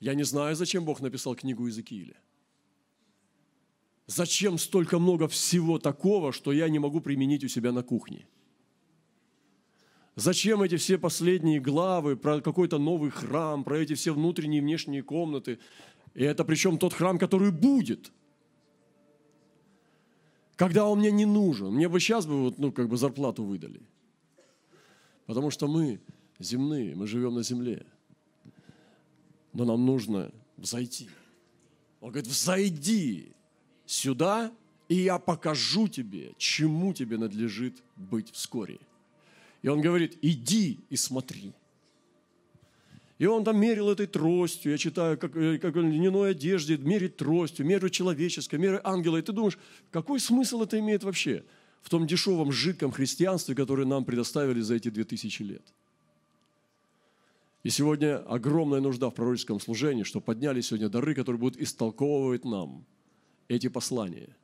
Я 0.00 0.14
не 0.14 0.24
знаю, 0.24 0.56
зачем 0.56 0.84
Бог 0.84 0.98
написал 0.98 1.36
книгу 1.36 1.66
Иезекииля. 1.66 2.16
Зачем 4.06 4.58
столько 4.58 4.98
много 4.98 5.28
всего 5.28 5.78
такого, 5.78 6.32
что 6.32 6.52
я 6.52 6.68
не 6.68 6.78
могу 6.78 7.00
применить 7.00 7.44
у 7.44 7.48
себя 7.48 7.72
на 7.72 7.82
кухне? 7.82 8.26
Зачем 10.16 10.62
эти 10.62 10.76
все 10.76 10.98
последние 10.98 11.58
главы 11.58 12.16
про 12.16 12.40
какой-то 12.40 12.78
новый 12.78 13.10
храм, 13.10 13.64
про 13.64 13.78
эти 13.78 13.94
все 13.94 14.12
внутренние 14.12 14.58
и 14.58 14.62
внешние 14.62 15.02
комнаты? 15.02 15.58
И 16.14 16.22
это 16.22 16.44
причем 16.44 16.78
тот 16.78 16.92
храм, 16.92 17.18
который 17.18 17.50
будет. 17.50 18.12
Когда 20.54 20.86
он 20.86 21.00
мне 21.00 21.10
не 21.10 21.24
нужен. 21.24 21.72
Мне 21.72 21.88
бы 21.88 21.98
сейчас 21.98 22.26
бы 22.26 22.42
вот, 22.42 22.58
ну, 22.58 22.70
как 22.70 22.88
бы 22.88 22.96
зарплату 22.96 23.42
выдали. 23.42 23.80
Потому 25.26 25.50
что 25.50 25.66
мы 25.66 26.00
земные, 26.38 26.94
мы 26.94 27.06
живем 27.06 27.34
на 27.34 27.42
земле. 27.42 27.84
Но 29.52 29.64
нам 29.64 29.84
нужно 29.84 30.30
взойти. 30.56 31.08
Он 32.00 32.10
говорит, 32.10 32.28
взойди 32.28 33.32
сюда, 33.86 34.52
и 34.88 34.96
я 34.96 35.18
покажу 35.18 35.88
тебе, 35.88 36.32
чему 36.36 36.92
тебе 36.92 37.16
надлежит 37.16 37.82
быть 37.96 38.30
вскоре. 38.32 38.78
И 39.62 39.68
он 39.68 39.80
говорит, 39.80 40.18
иди 40.20 40.80
и 40.90 40.96
смотри. 40.96 41.52
И 43.18 43.26
он 43.26 43.44
там 43.44 43.58
мерил 43.58 43.88
этой 43.88 44.06
тростью, 44.06 44.72
я 44.72 44.78
читаю, 44.78 45.16
как, 45.16 45.36
э, 45.36 45.58
как 45.58 45.74
в 45.74 45.80
льняной 45.80 46.32
одежде 46.32 46.76
мерит 46.76 47.16
тростью, 47.16 47.64
меру 47.64 47.88
человеческой, 47.88 48.56
меры 48.56 48.80
ангела. 48.82 49.16
И 49.16 49.22
ты 49.22 49.32
думаешь, 49.32 49.56
какой 49.90 50.18
смысл 50.18 50.62
это 50.62 50.78
имеет 50.80 51.04
вообще 51.04 51.44
в 51.80 51.90
том 51.90 52.06
дешевом, 52.06 52.50
жидком 52.50 52.90
христианстве, 52.90 53.54
которое 53.54 53.86
нам 53.86 54.04
предоставили 54.04 54.60
за 54.60 54.74
эти 54.74 54.90
две 54.90 55.04
тысячи 55.04 55.42
лет? 55.42 55.62
И 57.62 57.70
сегодня 57.70 58.18
огромная 58.18 58.80
нужда 58.80 59.08
в 59.08 59.14
пророческом 59.14 59.58
служении, 59.60 60.02
что 60.02 60.20
подняли 60.20 60.60
сегодня 60.60 60.88
дары, 60.90 61.14
которые 61.14 61.40
будут 61.40 61.58
истолковывать 61.58 62.44
нам 62.44 62.84
эти 63.48 63.68
послания, 63.68 64.36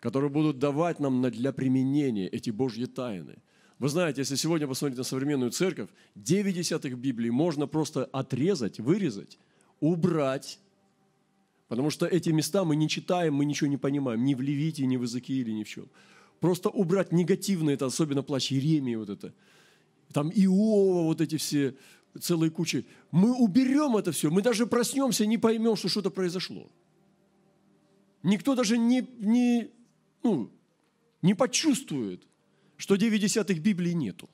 которые 0.00 0.30
будут 0.30 0.58
давать 0.58 1.00
нам 1.00 1.22
для 1.30 1.52
применения 1.52 2.28
эти 2.28 2.50
Божьи 2.50 2.86
тайны– 2.86 3.36
вы 3.78 3.88
знаете, 3.88 4.20
если 4.20 4.36
сегодня 4.36 4.68
посмотреть 4.68 4.98
на 4.98 5.04
современную 5.04 5.50
церковь, 5.50 5.90
9 6.14 6.54
десятых 6.54 6.96
Библии 6.96 7.30
можно 7.30 7.66
просто 7.66 8.04
отрезать, 8.04 8.78
вырезать, 8.78 9.38
убрать, 9.80 10.60
потому 11.68 11.90
что 11.90 12.06
эти 12.06 12.30
места 12.30 12.64
мы 12.64 12.76
не 12.76 12.88
читаем, 12.88 13.34
мы 13.34 13.44
ничего 13.44 13.68
не 13.68 13.76
понимаем, 13.76 14.24
ни 14.24 14.34
в 14.34 14.40
Левите, 14.40 14.86
ни 14.86 14.96
в 14.96 15.02
Иезекииле, 15.02 15.52
ни 15.52 15.64
в 15.64 15.68
чем. 15.68 15.88
Просто 16.40 16.68
убрать 16.68 17.10
негативно, 17.12 17.70
это 17.70 17.86
особенно 17.86 18.22
плач 18.22 18.52
Еремии, 18.52 18.94
вот 18.94 19.10
это. 19.10 19.34
Там 20.12 20.30
Иова, 20.30 21.02
вот 21.02 21.20
эти 21.20 21.36
все, 21.36 21.74
целые 22.20 22.50
кучи. 22.50 22.86
Мы 23.10 23.34
уберем 23.34 23.96
это 23.96 24.12
все, 24.12 24.30
мы 24.30 24.42
даже 24.42 24.66
проснемся, 24.66 25.26
не 25.26 25.38
поймем, 25.38 25.74
что 25.74 25.88
что-то 25.88 26.10
произошло. 26.10 26.70
Никто 28.24 28.54
даже 28.54 28.78
не, 28.78 29.06
не, 29.18 29.70
ну, 30.22 30.50
не 31.20 31.34
почувствует, 31.34 32.26
что 32.76 32.96
9 32.96 33.20
десятых 33.20 33.60
Библии 33.60 33.92
нету. 33.92 34.30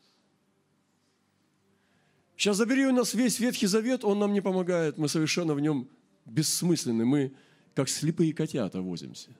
Сейчас 2.36 2.56
забери 2.56 2.86
у 2.86 2.92
нас 2.92 3.14
весь 3.14 3.40
Ветхий 3.40 3.66
Завет, 3.66 4.04
он 4.04 4.20
нам 4.20 4.32
не 4.32 4.40
помогает, 4.40 4.96
мы 4.96 5.08
совершенно 5.08 5.54
в 5.54 5.60
нем 5.60 5.88
бессмысленны, 6.24 7.04
мы 7.04 7.34
как 7.74 7.88
слепые 7.88 8.32
котята 8.32 8.80
возимся. 8.80 9.30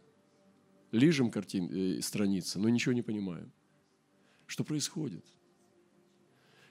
Лижем 0.91 1.31
картин, 1.31 1.71
э, 1.71 2.03
страницы, 2.03 2.59
но 2.59 2.69
ничего 2.69 2.93
не 2.93 3.03
понимаем. 3.03 3.53
Что 4.47 4.65
происходит? 4.65 5.25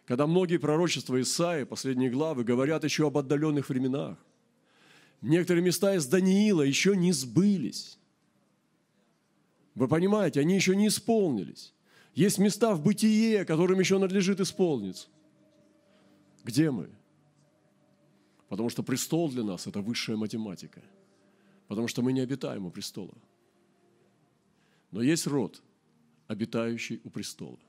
Когда 0.05 0.27
многие 0.27 0.57
пророчества 0.57 1.21
Исаи, 1.21 1.63
последние 1.63 2.09
главы, 2.09 2.43
говорят 2.43 2.83
еще 2.83 3.07
об 3.07 3.17
отдаленных 3.17 3.69
временах. 3.69 4.17
Некоторые 5.22 5.64
места 5.64 5.96
из 5.96 6.06
Даниила 6.06 6.62
еще 6.62 6.96
не 6.96 7.12
сбылись. 7.12 7.98
Вы 9.76 9.88
понимаете, 9.88 10.40
они 10.40 10.56
еще 10.56 10.76
не 10.76 10.88
исполнились. 10.88 11.74
Есть 12.14 12.38
места 12.38 12.74
в 12.74 12.84
бытие, 12.84 13.46
которым 13.46 13.80
еще 13.80 13.98
надлежит 13.98 14.40
исполниться. 14.40 15.08
Где 16.44 16.72
мы? 16.72 16.90
Потому 18.48 18.70
что 18.70 18.82
престол 18.82 19.30
для 19.30 19.44
нас– 19.44 19.68
это 19.68 19.82
высшая 19.82 20.18
математика. 20.18 20.82
Потому 21.68 21.88
что 21.88 22.02
мы 22.02 22.14
не 22.14 22.22
обитаем 22.22 22.66
у 22.66 22.72
престола. 22.72 23.16
Но 24.92 25.02
есть 25.02 25.28
род, 25.28 25.62
обитающий 26.28 27.00
у 27.04 27.10
престола. 27.10 27.60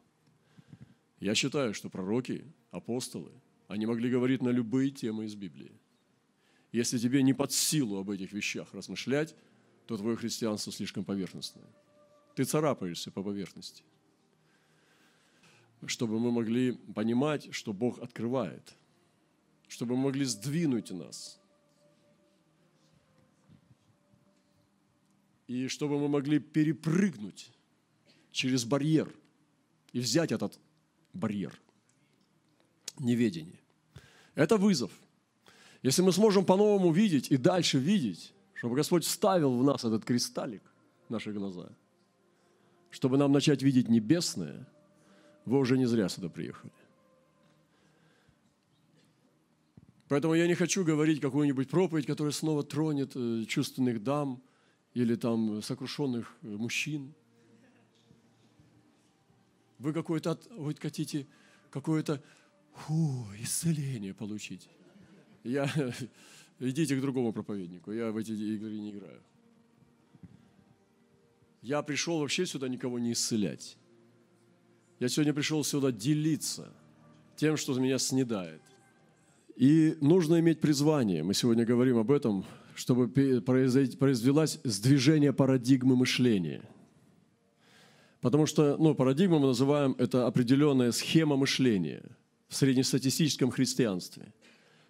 Я 1.18 1.34
считаю, 1.34 1.74
что 1.74 1.90
пророки, 1.90 2.44
апостолы, 2.70 3.30
они 3.68 3.86
могли 3.86 4.10
говорить 4.10 4.40
на 4.40 4.48
любые 4.48 4.90
темы 4.90 5.26
из 5.26 5.34
Библии. 5.34 5.79
Если 6.72 6.98
тебе 6.98 7.22
не 7.22 7.34
под 7.34 7.52
силу 7.52 7.98
об 7.98 8.10
этих 8.10 8.32
вещах 8.32 8.72
размышлять, 8.74 9.34
то 9.86 9.96
твое 9.96 10.16
христианство 10.16 10.72
слишком 10.72 11.04
поверхностное. 11.04 11.66
Ты 12.36 12.44
царапаешься 12.44 13.10
по 13.10 13.22
поверхности 13.22 13.82
чтобы 15.86 16.18
мы 16.18 16.30
могли 16.30 16.72
понимать, 16.72 17.52
что 17.54 17.72
Бог 17.72 17.98
открывает, 18.00 18.74
чтобы 19.68 19.96
мы 19.96 20.04
могли 20.04 20.24
сдвинуть 20.24 20.90
нас, 20.90 21.40
и 25.46 25.68
чтобы 25.68 25.98
мы 25.98 26.08
могли 26.08 26.38
перепрыгнуть 26.38 27.50
через 28.30 28.64
барьер 28.64 29.12
и 29.92 30.00
взять 30.00 30.32
этот 30.32 30.58
барьер 31.12 31.58
неведения. 32.98 33.58
Это 34.34 34.56
вызов. 34.56 34.92
Если 35.82 36.02
мы 36.02 36.12
сможем 36.12 36.44
по-новому 36.44 36.92
видеть 36.92 37.30
и 37.30 37.36
дальше 37.36 37.78
видеть, 37.78 38.34
чтобы 38.54 38.76
Господь 38.76 39.04
вставил 39.04 39.56
в 39.56 39.64
нас 39.64 39.84
этот 39.84 40.04
кристаллик 40.04 40.62
в 41.08 41.10
наши 41.10 41.32
глаза, 41.32 41.70
чтобы 42.90 43.16
нам 43.16 43.32
начать 43.32 43.62
видеть 43.62 43.88
небесное– 43.88 44.68
вы 45.44 45.58
уже 45.58 45.78
не 45.78 45.86
зря 45.86 46.08
сюда 46.08 46.28
приехали. 46.28 46.72
Поэтому 50.08 50.34
я 50.34 50.46
не 50.46 50.54
хочу 50.54 50.84
говорить 50.84 51.20
какую-нибудь 51.20 51.68
проповедь, 51.68 52.06
которая 52.06 52.32
снова 52.32 52.64
тронет 52.64 53.12
э, 53.14 53.44
чувственных 53.46 54.02
дам 54.02 54.42
или 54.92 55.14
там 55.14 55.62
сокрушенных 55.62 56.36
э, 56.42 56.48
мужчин. 56.48 57.14
Вы 59.78 59.92
какое-то, 59.92 60.38
вы 60.56 60.74
хотите 60.74 61.26
какое-то 61.70 62.22
исцеление 63.38 64.12
получить. 64.14 64.68
Я, 65.44 65.70
идите 66.60 66.96
к 66.96 67.00
другому 67.00 67.32
проповеднику, 67.32 67.92
я 67.92 68.10
в 68.10 68.16
эти 68.16 68.32
игры 68.32 68.78
не 68.78 68.90
играю. 68.90 69.20
Я 71.62 71.82
пришел 71.82 72.18
вообще 72.18 72.46
сюда 72.46 72.68
никого 72.68 72.98
не 72.98 73.12
исцелять. 73.12 73.76
Я 74.98 75.08
сегодня 75.08 75.34
пришел 75.34 75.62
сюда 75.64 75.92
делиться 75.92 76.72
тем, 77.36 77.56
что 77.56 77.78
меня 77.78 77.98
снедает. 77.98 78.60
И 79.56 79.96
нужно 80.00 80.40
иметь 80.40 80.60
призвание. 80.60 81.22
Мы 81.22 81.34
сегодня 81.34 81.66
говорим 81.66 81.98
об 81.98 82.10
этом, 82.10 82.44
чтобы 82.74 83.08
произвелось 83.08 84.58
сдвижение 84.64 85.32
парадигмы 85.32 85.96
мышления. 85.96 86.62
Потому 88.20 88.46
что 88.46 88.76
ну, 88.78 88.94
парадигму 88.94 89.38
мы 89.38 89.48
называем 89.48 89.94
это 89.98 90.26
определенная 90.26 90.92
схема 90.92 91.36
мышления 91.36 92.02
в 92.48 92.56
среднестатистическом 92.56 93.50
христианстве. 93.50 94.32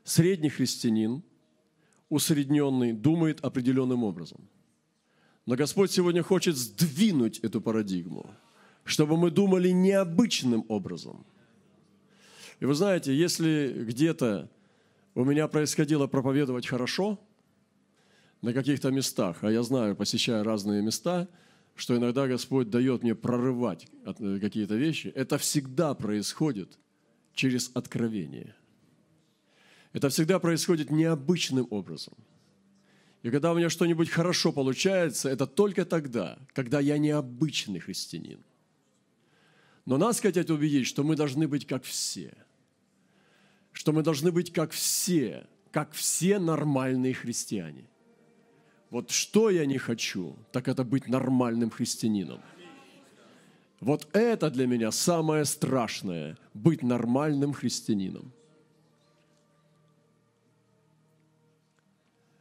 Средний 0.04 0.49
христианин, 0.49 1.23
усредненный, 2.09 2.92
думает 2.92 3.45
определенным 3.45 4.04
образом. 4.04 4.49
Но 5.47 5.57
Господь 5.57 5.90
сегодня 5.90 6.23
хочет 6.23 6.57
сдвинуть 6.57 7.38
эту 7.40 7.61
парадигму– 7.61 8.35
чтобы 8.85 9.16
мы 9.16 9.30
думали 9.30 9.71
необычным 9.71 10.64
образом. 10.69 11.25
И 12.59 12.64
вы 12.64 12.75
знаете, 12.75 13.14
если 13.14 13.85
где-то 13.88 14.50
у 15.14 15.25
меня 15.25 15.49
происходило 15.49 16.07
проповедовать 16.07 16.66
хорошо, 16.66 17.19
на 18.42 18.54
каких-то 18.54 18.90
местах, 18.90 19.38
а 19.42 19.50
я 19.50 19.62
знаю, 19.62 19.95
посещая 19.95 20.42
разные 20.42 20.83
места, 20.83 21.28
что 21.75 21.95
иногда 21.97 22.26
Господь 22.26 22.71
дает 22.71 23.02
мне 23.02 23.14
прорывать 23.14 23.87
э, 24.04 24.38
какие-то 24.40 24.76
вещи, 24.76 25.12
это 25.14 25.37
всегда 25.37 25.95
происходит 25.95 26.78
через 27.35 27.71
откровение. 27.75 28.54
Это 29.92 30.09
всегда 30.09 30.38
происходит 30.38 30.90
необычным 30.90 31.66
образом. 31.70 32.14
И 33.23 33.30
когда 33.30 33.52
у 33.52 33.56
меня 33.56 33.68
что-нибудь 33.68 34.09
хорошо 34.09 34.52
получается, 34.52 35.28
это 35.28 35.47
только 35.47 35.85
тогда, 35.85 36.38
когда 36.52 36.80
я 36.80 36.97
необычный 36.97 37.80
христианин. 37.80 38.42
Но 39.85 39.99
нас 39.99 40.20
хотят 40.20 40.50
убедить, 40.50 40.87
что 40.87 41.02
мы 41.02 41.16
должны 41.16 41.49
быть 41.49 41.66
как 41.66 41.85
все. 41.85 42.32
Что 43.73 43.92
мы 43.92 44.02
должны 44.02 44.32
быть 44.32 44.52
как 44.52 44.70
все, 44.70 45.47
как 45.70 45.92
все 45.92 46.38
нормальные 46.38 47.14
христиане. 47.14 47.88
Вот 48.90 49.11
что 49.11 49.50
я 49.50 49.66
не 49.66 49.78
хочу, 49.78 50.37
так 50.52 50.68
это 50.68 50.85
быть 50.85 51.09
нормальным 51.09 51.70
христианином. 51.70 52.40
Вот 53.80 54.09
это 54.12 54.50
для 54.50 54.66
меня 54.66 54.90
самое 54.90 55.44
страшное– 55.44 56.37
быть 56.54 56.82
нормальным 56.82 57.52
христианином. 57.52 58.32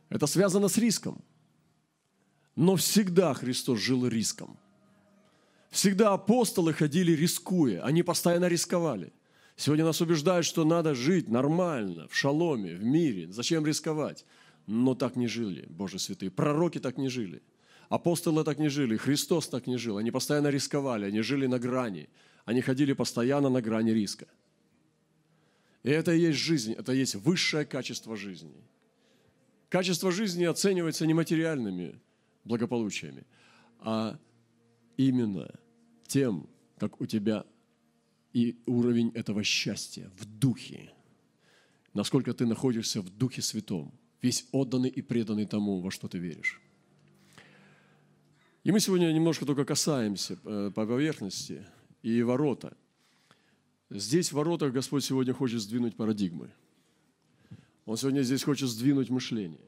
Это 0.10 0.26
связано 0.28 0.68
с 0.68 0.78
риском. 0.78 1.24
Но 2.56 2.76
всегда 2.76 3.34
Христос 3.34 3.80
жил 3.80 4.08
риском. 4.08 4.58
Всегда 5.70 6.14
апостолы 6.14 6.74
ходили 6.74 7.12
рискуя, 7.12 7.84
они 7.84 8.02
постоянно 8.02 8.48
рисковали. 8.48 9.14
Сегодня 9.56 9.86
нас 9.86 10.02
убеждают, 10.02 10.46
что 10.46 10.66
надо 10.66 10.96
жить 10.96 11.30
нормально, 11.30 12.08
в 12.08 12.16
шаломе, 12.16 12.74
в 12.76 12.84
мире. 12.84 13.32
Зачем 13.32 13.66
рисковать? 13.66 14.26
Но 14.66 14.96
так 14.96 15.16
не 15.16 15.28
жили, 15.28 15.68
Боже 15.70 16.00
святые. 16.00 16.32
Пророки 16.32 16.80
так 16.80 16.98
не 16.98 17.10
жили. 17.10 17.44
Апостолы 17.88 18.44
так 18.44 18.58
не 18.58 18.70
жили, 18.70 18.98
Христос 18.98 19.48
так 19.48 19.68
не 19.68 19.78
жил. 19.78 19.98
Они 19.98 20.12
постоянно 20.12 20.48
рисковали, 20.48 21.06
они 21.06 21.22
жили 21.22 21.46
на 21.46 21.60
грани. 21.60 22.10
Они 22.46 22.62
ходили 22.62 22.94
постоянно 22.94 23.50
на 23.50 23.62
грани 23.62 23.92
риска. 23.92 24.28
И 25.84 25.90
это 25.90 26.14
и 26.14 26.20
есть 26.20 26.40
жизнь, 26.40 26.74
это 26.74 26.94
и 26.94 26.98
есть 26.98 27.16
высшее 27.16 27.66
качество 27.66 28.16
жизни– 28.16 28.64
Качество 29.70 30.12
жизни 30.12 30.46
оценивается 30.46 31.06
не 31.06 31.14
материальными 31.14 32.00
благополучиями, 32.44 33.24
а 33.80 34.20
именно 34.98 35.48
тем, 36.08 36.50
как 36.80 37.00
у 37.00 37.06
тебя 37.06 37.46
и 38.34 38.58
уровень 38.66 39.12
этого 39.14 39.44
счастья 39.44 40.12
в 40.18 40.26
духе. 40.26 40.92
Насколько 41.94 42.34
ты 42.34 42.46
находишься 42.46 43.02
в 43.02 43.10
Духе 43.10 43.42
Святом, 43.42 43.94
весь 44.22 44.48
отданный 44.52 44.90
и 44.90 45.02
преданный 45.02 45.46
тому, 45.46 45.82
во 45.82 45.92
что 45.92 46.08
ты 46.08 46.18
веришь. 46.18 46.62
И 48.64 48.72
мы 48.72 48.80
сегодня 48.80 49.12
немножко 49.12 49.46
только 49.46 49.66
касаемся 49.66 50.38
э, 50.44 50.72
по 50.74 50.86
поверхности 50.86 51.66
и 52.02 52.22
ворота. 52.22 52.76
Здесь 53.90 54.32
в 54.32 54.36
воротах 54.36 54.74
Господь 54.74 55.04
сегодня 55.04 55.34
хочет 55.34 55.62
сдвинуть 55.62 55.96
парадигмы– 55.96 56.52
он 57.90 57.98
сегодня 57.98 58.22
здесь 58.22 58.44
хочет 58.44 58.70
сдвинуть 58.70 59.10
мышление. 59.10 59.68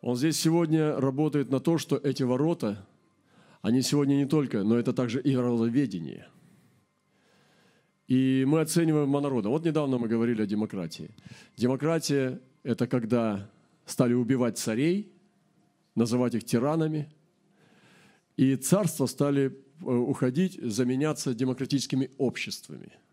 Он 0.00 0.14
здесь 0.14 0.40
сегодня 0.40 0.94
работает 0.94 1.50
на 1.50 1.58
то, 1.58 1.76
что 1.76 1.96
эти 1.96 2.22
ворота, 2.22 2.86
они 3.62 3.82
сегодня 3.82 4.14
не 4.14 4.26
только, 4.26 4.62
но 4.62 4.78
это 4.78 4.92
также 4.92 5.20
и 5.20 5.34
народоведение. 5.34 6.28
И 8.06 8.44
мы 8.46 8.60
оцениваем 8.60 9.10
народа. 9.10 9.48
Вот 9.48 9.64
недавно 9.64 9.98
мы 9.98 10.06
говорили 10.06 10.42
о 10.42 10.46
демократии. 10.46 11.10
Демократия– 11.56 12.40
это 12.62 12.86
когда 12.86 13.50
стали 13.86 14.14
убивать 14.14 14.56
царей, 14.56 15.12
называть 15.96 16.36
их 16.36 16.44
тиранами, 16.44 17.12
и 18.36 18.54
царства 18.54 19.06
стали 19.06 19.46
э, 19.80 19.84
уходить, 19.84 20.60
заменяться 20.62 21.34
демократическими 21.34 22.12
обществами– 22.18 22.92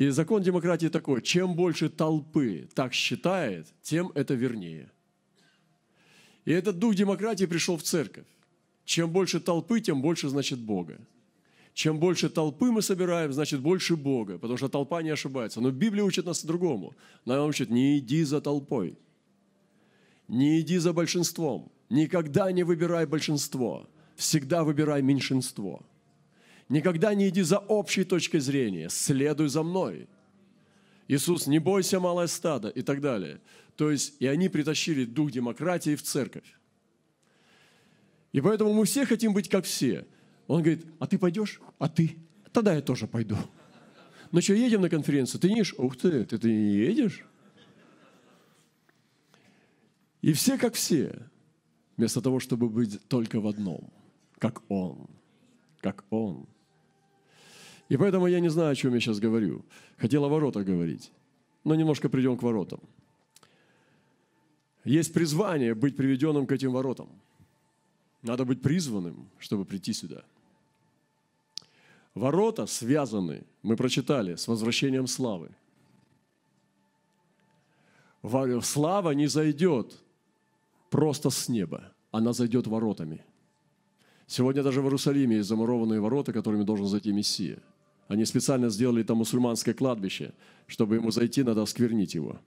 и 0.00 0.08
закон 0.08 0.42
демократии 0.42 0.88
такой, 0.88 1.20
чем 1.20 1.54
больше 1.54 1.90
толпы 1.90 2.70
так 2.74 2.94
считает, 2.94 3.66
тем 3.82 4.10
это 4.14 4.32
вернее. 4.32 4.90
И 6.46 6.52
этот 6.52 6.78
дух 6.78 6.94
демократии 6.94 7.44
пришел 7.44 7.76
в 7.76 7.82
церковь. 7.82 8.24
Чем 8.86 9.10
больше 9.10 9.40
толпы, 9.40 9.80
тем 9.80 10.00
больше 10.00 10.30
значит 10.30 10.58
Бога. 10.58 10.98
Чем 11.74 11.98
больше 11.98 12.30
толпы 12.30 12.70
мы 12.70 12.80
собираем, 12.80 13.30
значит 13.34 13.60
больше 13.60 13.94
Бога, 13.94 14.38
потому 14.38 14.56
что 14.56 14.70
толпа 14.70 15.02
не 15.02 15.10
ошибается. 15.10 15.60
Но 15.60 15.70
Библия 15.70 16.02
учит 16.02 16.24
нас 16.24 16.46
другому. 16.46 16.94
Она 17.26 17.44
учит, 17.44 17.68
не 17.68 17.98
иди 17.98 18.24
за 18.24 18.40
толпой, 18.40 18.96
не 20.28 20.60
иди 20.60 20.78
за 20.78 20.94
большинством, 20.94 21.70
никогда 21.90 22.50
не 22.52 22.62
выбирай 22.62 23.04
большинство, 23.04 23.86
всегда 24.16 24.64
выбирай 24.64 25.02
меньшинство– 25.02 25.84
Никогда 26.70 27.14
не 27.14 27.28
иди 27.28 27.42
за 27.42 27.58
общей 27.58 28.04
точкой 28.04 28.38
зрения, 28.38 28.88
следуй 28.88 29.48
за 29.48 29.64
мной. 29.64 30.08
Иисус, 31.08 31.48
не 31.48 31.58
бойся, 31.58 31.98
малое 31.98 32.28
стадо 32.28 32.68
и 32.68 32.82
так 32.82 33.00
далее. 33.00 33.40
То 33.74 33.90
есть, 33.90 34.14
и 34.20 34.26
они 34.28 34.48
притащили 34.48 35.04
дух 35.04 35.32
демократии 35.32 35.96
в 35.96 36.02
церковь. 36.02 36.56
И 38.30 38.40
поэтому 38.40 38.72
мы 38.72 38.84
все 38.84 39.04
хотим 39.04 39.32
быть 39.32 39.48
как 39.48 39.64
все. 39.64 40.06
Он 40.46 40.62
говорит, 40.62 40.86
а 41.00 41.08
ты 41.08 41.18
пойдешь? 41.18 41.60
А 41.80 41.88
ты? 41.88 42.16
Тогда 42.52 42.72
я 42.72 42.82
тоже 42.82 43.08
пойду. 43.08 43.36
Ну 44.30 44.40
что, 44.40 44.54
едем 44.54 44.82
на 44.82 44.88
конференцию? 44.88 45.40
Ты 45.40 45.48
не 45.48 45.56
едешь? 45.56 45.74
Ух 45.76 45.96
ты, 45.96 46.24
ты, 46.24 46.38
ты 46.38 46.52
не 46.52 46.76
едешь? 46.76 47.26
И 50.22 50.32
все 50.34 50.56
как 50.56 50.74
все, 50.74 51.18
вместо 51.96 52.22
того, 52.22 52.38
чтобы 52.38 52.68
быть 52.68 53.04
только 53.08 53.40
в 53.40 53.48
одном, 53.48 53.92
как 54.38 54.62
Он, 54.68 55.08
как 55.80 56.04
Он. 56.10 56.46
И 57.90 57.96
поэтому 57.96 58.28
я 58.28 58.38
не 58.38 58.48
знаю, 58.50 58.70
о 58.70 58.74
чем 58.74 58.94
я 58.94 59.00
сейчас 59.00 59.18
говорю. 59.18 59.64
Хотел 59.98 60.24
о 60.24 60.28
воротах 60.28 60.64
говорить, 60.64 61.10
но 61.64 61.74
немножко 61.74 62.08
придем 62.08 62.38
к 62.38 62.42
воротам. 62.42 62.80
Есть 64.84 65.12
призвание 65.12 65.74
быть 65.74 65.96
приведенным 65.96 66.46
к 66.46 66.52
этим 66.52 66.70
воротам. 66.70 67.08
Надо 68.22 68.44
быть 68.44 68.62
призванным, 68.62 69.28
чтобы 69.40 69.64
прийти 69.64 69.92
сюда. 69.92 70.22
Ворота 72.14 72.66
связаны, 72.66 73.42
мы 73.62 73.76
прочитали, 73.76 74.36
с 74.36 74.46
возвращением 74.46 75.08
славы. 75.08 75.50
Слава 78.62 79.10
не 79.10 79.26
зайдет 79.26 79.98
просто 80.90 81.30
с 81.30 81.48
неба, 81.48 81.92
она 82.12 82.32
зайдет 82.32 82.68
воротами. 82.68 83.24
Сегодня 84.28 84.62
даже 84.62 84.80
в 84.80 84.84
Иерусалиме 84.84 85.38
есть 85.38 85.48
замурованные 85.48 86.00
ворота, 86.00 86.32
которыми 86.32 86.62
должен 86.62 86.86
зайти 86.86 87.10
Мессия– 87.12 87.58
они 88.10 88.24
специально 88.24 88.70
сделали 88.70 89.04
там 89.04 89.18
мусульманское 89.18 89.72
кладбище. 89.72 90.32
Чтобы 90.66 90.96
ему 90.96 91.12
зайти, 91.12 91.44
надо 91.44 91.62
осквернить 91.62 92.16
его. 92.16 92.40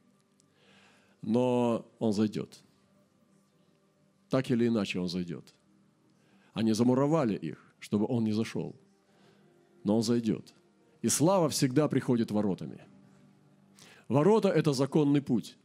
Но 1.21 1.85
он 1.99 2.11
зайдет. 2.11 2.59
Так 4.29 4.51
или 4.51 4.67
иначе 4.67 4.99
он 4.99 5.07
зайдет. 5.07 5.53
Они 6.51 6.73
замуровали 6.73 7.37
их, 7.37 7.73
чтобы 7.79 8.05
он 8.07 8.25
не 8.25 8.33
зашел. 8.33 8.75
Но 9.85 9.95
он 9.95 10.03
зайдет. 10.03 10.53
И 11.01 11.07
слава 11.07 11.47
всегда 11.47 11.87
приходит 11.87 12.29
воротами. 12.29 12.81
Ворота– 14.09 14.49
это 14.49 14.73
законный 14.73 15.21
путь. 15.21 15.55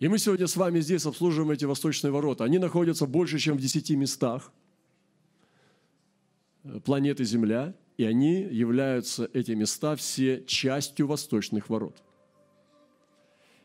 И 0.00 0.08
мы 0.08 0.18
сегодня 0.18 0.46
с 0.46 0.54
вами 0.54 0.80
здесь 0.80 1.06
обслуживаем 1.06 1.50
эти 1.50 1.64
восточные 1.64 2.10
ворота. 2.10 2.44
Они 2.44 2.58
находятся 2.58 3.06
больше, 3.06 3.38
чем 3.38 3.56
в 3.56 3.60
десяти 3.60 3.96
местах 3.96 4.52
планеты 6.84 7.24
Земля. 7.24 7.74
И 7.96 8.04
они 8.04 8.42
являются, 8.42 9.28
эти 9.32 9.52
места, 9.52 9.96
все 9.96 10.42
частью 10.44 11.06
восточных 11.06 11.68
ворот. 11.68 12.02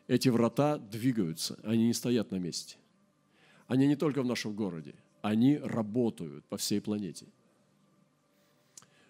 Эти 0.06 0.28
врата 0.28 0.78
двигаются, 0.78 1.58
они 1.62 1.86
не 1.86 1.94
стоят 1.94 2.30
на 2.30 2.36
месте. 2.36 2.76
Они 3.66 3.86
не 3.86 3.96
только 3.96 4.22
в 4.22 4.26
нашем 4.26 4.54
городе, 4.54 4.94
они 5.22 5.58
работают 5.58 6.44
по 6.46 6.56
всей 6.56 6.80
планете. 6.80 7.26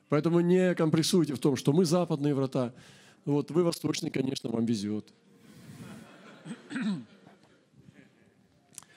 Поэтому 0.08 0.40
не 0.40 0.74
компрессуйте 0.74 1.34
в 1.34 1.38
том, 1.38 1.56
что 1.56 1.72
мы 1.72 1.84
западные 1.84 2.34
врата, 2.34 2.72
вот 3.24 3.50
вы 3.50 3.62
восточные, 3.62 4.10
конечно, 4.10 4.50
вам 4.50 4.64
везет. 4.64 5.12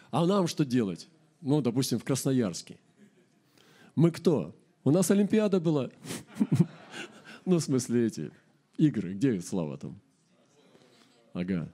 А 0.10 0.26
нам 0.26 0.48
что 0.48 0.66
делать? 0.66 1.08
Ну, 1.42 1.62
допустим, 1.62 2.00
в 2.00 2.04
Красноярске. 2.04 2.78
Мы 3.96 4.12
кто? 4.12 4.56
У 4.84 4.92
нас 4.92 5.12
Олимпиада 5.12 5.60
была. 5.60 5.90
Ну, 7.44 7.58
в 7.58 7.64
смысле, 7.64 8.06
эти 8.06 8.32
игры. 8.78 9.16
Где 9.16 9.42
Слава 9.42 9.76
там? 9.76 10.00
Ага. 11.34 11.72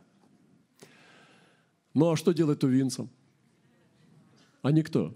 Ну, 1.93 2.09
а 2.09 2.15
что 2.15 2.31
делать 2.31 2.59
тувинцам? 2.59 3.09
А 4.61 4.71
никто. 4.71 5.13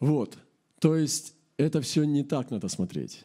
Вот. 0.00 0.38
То 0.80 0.96
есть 0.96 1.34
это 1.56 1.80
все 1.80 2.04
не 2.04 2.24
так 2.24 2.50
надо 2.50 2.68
смотреть. 2.68 3.24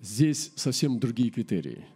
Здесь 0.00 0.52
совсем 0.56 0.98
другие 0.98 1.30
критерии. 1.30 1.86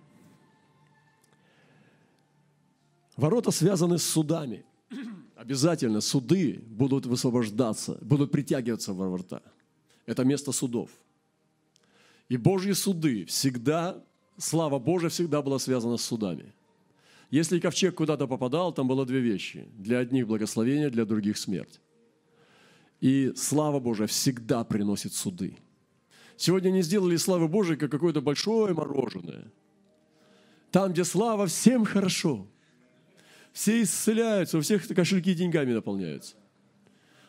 Ворота 3.17 3.51
связаны 3.51 3.99
с 3.99 4.05
судами. 4.05 4.65
Обязательно 5.49 6.03
суды 6.03 6.63
будут 6.67 7.07
высвобождаться, 7.07 7.97
будут 8.03 8.31
притягиваться 8.31 8.93
во 8.93 9.09
врата. 9.09 9.41
Это 10.05 10.23
место 10.23 10.53
судов. 10.53 10.91
И 12.29 12.37
Божьи 12.37 12.73
суды 12.73 13.25
всегда, 13.25 14.05
слава 14.37 14.79
Божия 14.79 15.09
всегда 15.09 15.41
была 15.41 15.59
связана 15.59 15.97
с 15.97 16.03
судами. 16.03 16.53
Если 17.31 17.61
ковчег 17.61 17.95
куда-то 17.95 18.27
попадал, 18.27 18.75
там 18.75 18.89
было 18.89 19.07
две 19.07 19.21
вещи. 19.21 19.67
Для 19.79 20.01
одних 20.01 20.27
благословение, 20.27 20.91
для 20.91 21.07
других 21.07 21.39
смерть. 21.39 21.81
И 23.01 23.33
слава 23.35 23.81
Божия 23.81 24.07
всегда 24.07 24.65
приносит 24.65 25.15
суды. 25.15 25.57
Сегодня 26.37 26.69
не 26.69 26.83
сделали 26.83 27.17
славы 27.17 27.49
Божией, 27.49 27.79
как 27.79 27.91
какое-то 27.91 28.21
большое 28.21 28.75
мороженое. 28.75 29.51
Там, 30.71 30.93
где 30.93 31.05
слава, 31.05 31.47
всем 31.47 31.87
хорошо. 31.87 32.47
Все 33.59 33.83
исцеляются, 33.83 34.57
у 34.57 34.61
всех 34.61 34.87
кошельки 34.87 35.35
деньгами 35.35 35.73
наполняются. 35.73 36.37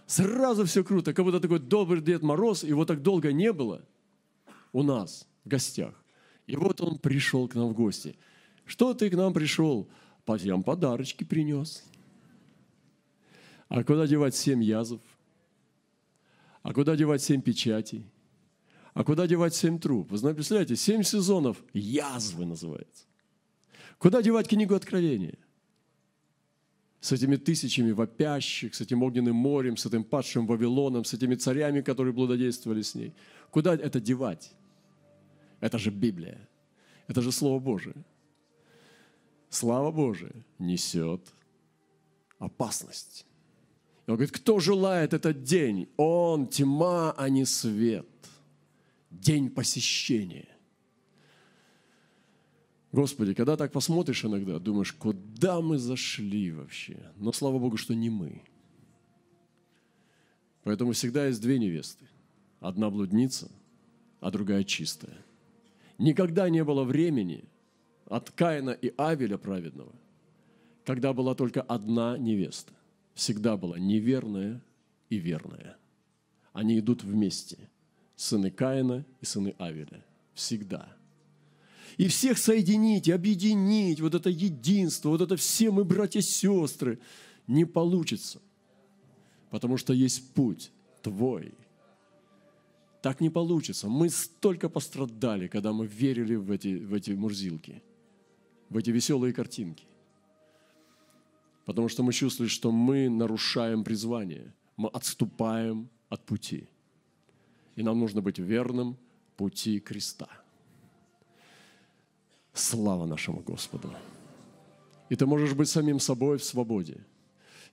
Сразу 0.06 0.64
все 0.66 0.84
круто, 0.84 1.12
как 1.12 1.26
будто 1.26 1.40
такой 1.40 1.58
добрый 1.58 2.04
Дед 2.04 2.22
Мороз, 2.22 2.64
его 2.64 2.86
так 2.86 3.02
долго 3.02 3.32
не 3.32 3.52
было 3.52 3.84
у 4.72 4.84
нас 4.84 5.28
в 5.44 5.50
гостях. 5.50 5.96
И 6.46 6.56
вот 6.56 6.82
он 6.82 7.00
пришел 7.00 7.48
к 7.48 7.56
нам 7.56 7.70
в 7.70 7.74
гости. 7.74 8.16
Что 8.68 8.94
ты 8.94 9.10
к 9.10 9.16
нам 9.16 9.34
пришел? 9.34 9.90
Я 10.28 10.56
подарочки 10.60 11.24
принес. 11.24 11.84
А 13.68 13.84
куда 13.84 14.06
девать 14.06 14.36
семь 14.36 14.62
язв? 14.62 15.02
А 16.62 16.76
куда 16.76 16.96
девать 16.96 17.24
семь 17.24 17.42
печатей? 17.42 18.06
А 18.94 19.04
куда 19.04 19.26
девать 19.26 19.56
семь 19.56 19.80
труб? 19.80 20.12
Вы 20.12 20.20
знаете, 20.20 20.36
представляете, 20.36 20.76
семь 20.76 21.02
сезонов 21.02 21.58
язвы 21.74 22.46
называется. 22.46 23.06
Куда 23.98 24.22
девать 24.22 24.48
книгу 24.48 24.76
Откровения? 24.76 25.40
С 27.02 27.14
этими 27.14 27.38
тысячами 27.38 27.92
вопящих, 27.92 28.76
с 28.76 28.82
этим 28.82 29.04
огненным 29.04 29.36
морем, 29.36 29.78
с 29.78 29.86
этим 29.86 30.04
падшим 30.04 30.46
Вавилоном, 30.46 31.06
с 31.06 31.14
этими 31.14 31.36
царями, 31.36 31.82
которые 31.82 32.14
блудодействовали 32.14 32.82
с 32.82 32.96
ней. 32.96 33.14
Куда 33.52 33.74
это 33.74 34.02
девать? 34.02 34.52
Это 35.62 35.78
же 35.78 35.92
Библия. 35.92 36.48
Это 37.08 37.22
же 37.22 37.32
Слово 37.32 37.60
Божие. 37.60 37.96
Слава 39.50 39.92
Божия 39.92 40.34
несет 40.60 41.22
опасность. 42.38 43.26
И 44.06 44.12
он 44.12 44.18
говорит, 44.18 44.36
кто 44.36 44.60
желает 44.60 45.14
этот 45.14 45.44
день? 45.44 45.88
Он 45.98 46.48
тьма, 46.48 47.12
а 47.12 47.30
не 47.30 47.46
свет. 47.46 48.08
День 49.10 49.50
посещения. 49.50 50.48
Господи, 52.92 53.34
когда 53.34 53.56
так 53.56 53.72
посмотришь 53.72 54.26
иногда, 54.26 54.60
думаешь, 54.60 54.94
куда 54.94 55.62
мы 55.62 55.78
зашли 55.78 56.52
вообще? 56.52 56.98
Но 57.18 57.32
слава 57.32 57.60
Богу, 57.60 57.78
что 57.78 57.94
не 57.94 58.10
мы. 58.10 58.42
Поэтому 60.64 60.94
всегда 60.94 61.28
есть 61.28 61.42
две 61.42 61.60
невесты. 61.60 62.06
Одна 62.60 62.90
блудница, 62.90 63.50
а 64.20 64.32
другая 64.32 64.64
чистая. 64.64 65.18
Никогда 65.98 66.50
не 66.50 66.64
было 66.64 66.84
времени 66.84 67.46
от 68.06 68.32
Каина 68.32 68.72
и 68.72 68.94
Авеля 68.98 69.38
праведного, 69.38 69.94
когда 70.84 71.14
была 71.14 71.36
только 71.36 71.62
одна 71.62 72.18
невеста 72.18 72.74
всегда 73.20 73.58
была 73.58 73.78
неверная 73.78 74.62
и 75.10 75.18
верная. 75.18 75.78
Они 76.54 76.80
идут 76.80 77.04
вместе. 77.04 77.70
Сыны 78.16 78.50
Каина 78.50 79.06
и 79.20 79.26
сыны 79.26 79.56
Авеля. 79.60 80.06
Всегда. 80.34 80.96
И 81.98 82.08
всех 82.08 82.38
соединить, 82.38 83.10
объединить, 83.10 84.02
вот 84.02 84.16
это 84.16 84.30
единство, 84.30 85.10
вот 85.10 85.22
это 85.22 85.36
все 85.36 85.72
мы 85.72 85.84
братья-сестры, 85.84 87.00
не 87.48 87.66
получится. 87.66 88.42
Потому 89.50 89.78
что 89.78 89.94
есть 89.94 90.34
путь 90.34 90.72
твой. 91.02 91.54
Так 93.02 93.22
не 93.22 93.30
получится. 93.30 93.88
Мы 93.88 94.10
столько 94.10 94.70
пострадали, 94.70 95.48
когда 95.48 95.72
мы 95.72 95.88
верили 95.88 96.36
в 96.36 96.52
эти, 96.52 96.76
в 96.76 96.94
эти 96.94 97.12
мурзилки, 97.12 97.82
в 98.70 98.78
эти 98.78 98.92
веселые 98.92 99.34
картинки. 99.34 99.86
Потому 101.66 101.88
что 101.88 102.04
мы 102.04 102.14
чувствуем, 102.14 102.50
что 102.50 102.72
мы 102.72 103.10
нарушаем 103.10 103.84
призвание. 103.84 104.54
Мы 104.76 104.90
отступаем 104.90 105.90
от 106.10 106.26
пути. 106.26 106.68
И 107.76 107.84
нам 107.84 108.00
нужно 108.00 108.22
быть 108.22 108.40
верным 108.40 108.98
пути 109.38 109.80
креста. 109.80 110.28
Слава 112.54 113.06
нашему 113.06 113.42
Господу. 113.42 113.94
И 115.10 115.16
ты 115.16 115.26
можешь 115.26 115.54
быть 115.54 115.70
самим 115.70 116.00
собой 116.00 116.38
в 116.38 116.44
свободе. 116.44 116.98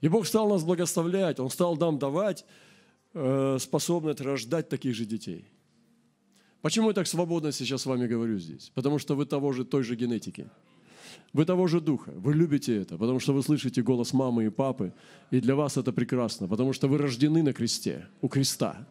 И 0.00 0.08
Бог 0.08 0.26
стал 0.26 0.48
нас 0.48 0.64
благословлять, 0.64 1.40
Он 1.40 1.50
стал 1.50 1.76
нам 1.76 1.98
давать 1.98 2.44
э, 3.14 3.58
способность 3.60 4.20
рождать 4.20 4.68
таких 4.68 4.94
же 4.94 5.04
детей. 5.04 5.44
Почему 6.62 6.88
я 6.88 6.94
так 6.94 7.06
свободно 7.06 7.52
сейчас 7.52 7.82
с 7.82 7.86
вами 7.86 8.06
говорю 8.06 8.38
здесь? 8.38 8.72
Потому 8.74 8.98
что 8.98 9.14
вы 9.14 9.26
того 9.26 9.52
же, 9.52 9.64
той 9.64 9.82
же 9.82 9.94
генетики. 9.94 10.48
Вы 11.32 11.44
того 11.44 11.66
же 11.66 11.80
духа, 11.80 12.12
вы 12.16 12.34
любите 12.34 12.76
это, 12.76 12.96
потому 12.96 13.20
что 13.20 13.32
вы 13.32 13.42
слышите 13.42 13.82
голос 13.82 14.12
мамы 14.12 14.46
и 14.46 14.50
папы, 14.50 14.92
и 15.30 15.40
для 15.40 15.54
вас 15.54 15.76
это 15.76 15.92
прекрасно, 15.92 16.48
потому 16.48 16.72
что 16.72 16.88
вы 16.88 16.98
рождены 16.98 17.42
на 17.42 17.52
кресте, 17.52 18.06
у 18.22 18.28
креста. 18.28 18.86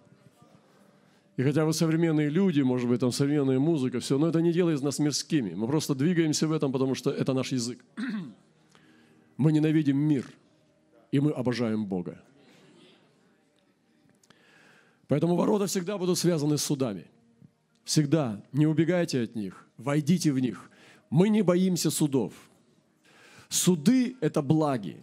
И 1.38 1.44
хотя 1.44 1.66
вы 1.66 1.74
современные 1.74 2.30
люди, 2.30 2.62
может 2.62 2.88
быть, 2.88 3.00
там 3.00 3.12
современная 3.12 3.60
музыка, 3.60 4.00
все, 4.00 4.18
но 4.18 4.28
это 4.28 4.42
не 4.42 4.54
делает 4.54 4.82
нас 4.82 5.00
мирскими. 5.00 5.54
Мы 5.54 5.68
просто 5.68 5.94
двигаемся 5.96 6.48
в 6.48 6.52
этом, 6.52 6.72
потому 6.72 6.96
что 6.96 7.12
это 7.12 7.34
наш 7.34 7.52
язык. 7.52 7.84
Мы 9.38 9.52
ненавидим 9.52 9.98
мир, 9.98 10.26
и 11.12 11.20
мы 11.20 11.32
обожаем 11.32 11.86
Бога. 11.86 12.24
Поэтому 15.10 15.36
ворота 15.36 15.66
всегда 15.66 15.98
будут 15.98 16.18
связаны 16.18 16.58
с 16.58 16.64
судами. 16.64 17.06
Всегда. 17.84 18.42
Не 18.54 18.66
убегайте 18.66 19.22
от 19.22 19.36
них, 19.36 19.68
войдите 19.78 20.32
в 20.32 20.40
них– 20.40 20.70
мы 21.10 21.30
не 21.30 21.42
боимся 21.42 21.92
судов. 21.92 22.34
Суды– 23.50 24.18
это 24.22 24.42
благи. 24.42 24.98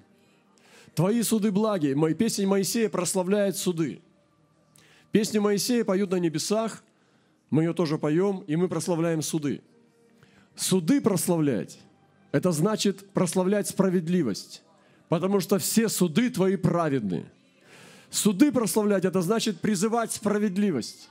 Твои 0.94 1.22
суды 1.22 1.50
благи. 1.50 1.94
Песня 2.14 2.46
Моисея 2.46 2.88
прославляет 2.88 3.56
суды. 3.56 4.02
Песни 5.12 5.38
Моисея 5.38 5.84
поют 5.84 6.10
на 6.10 6.16
небесах, 6.16 6.82
мы 7.50 7.64
ее 7.64 7.74
тоже 7.74 7.98
поем, 7.98 8.44
и 8.46 8.56
мы 8.56 8.66
прославляем 8.66 9.20
суды. 9.20 9.60
Суды 10.56 11.02
прославлять– 11.02 11.78
это 12.32 12.50
значит 12.50 13.10
прославлять 13.10 13.68
справедливость, 13.68 14.62
потому 15.10 15.40
что 15.40 15.58
все 15.58 15.90
суды 15.90 16.30
твои 16.30 16.56
праведны. 16.56 17.26
Суды 18.08 18.50
прославлять– 18.52 19.04
это 19.06 19.20
значит 19.20 19.60
призывать 19.60 20.12
справедливость. 20.12 21.10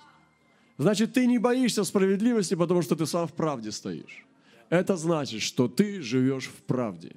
Значит, 0.79 1.13
ты 1.13 1.27
не 1.27 1.37
боишься 1.37 1.83
справедливости, 1.83 2.55
потому 2.55 2.81
что 2.81 2.95
ты 2.95 3.05
сам 3.05 3.27
в 3.27 3.33
правде 3.33 3.71
стоишь. 3.71 4.25
Это 4.69 4.97
значит, 4.97 5.43
что 5.43 5.67
ты 5.67 6.01
живешь 6.01 6.47
в 6.47 6.63
правде. 6.63 7.11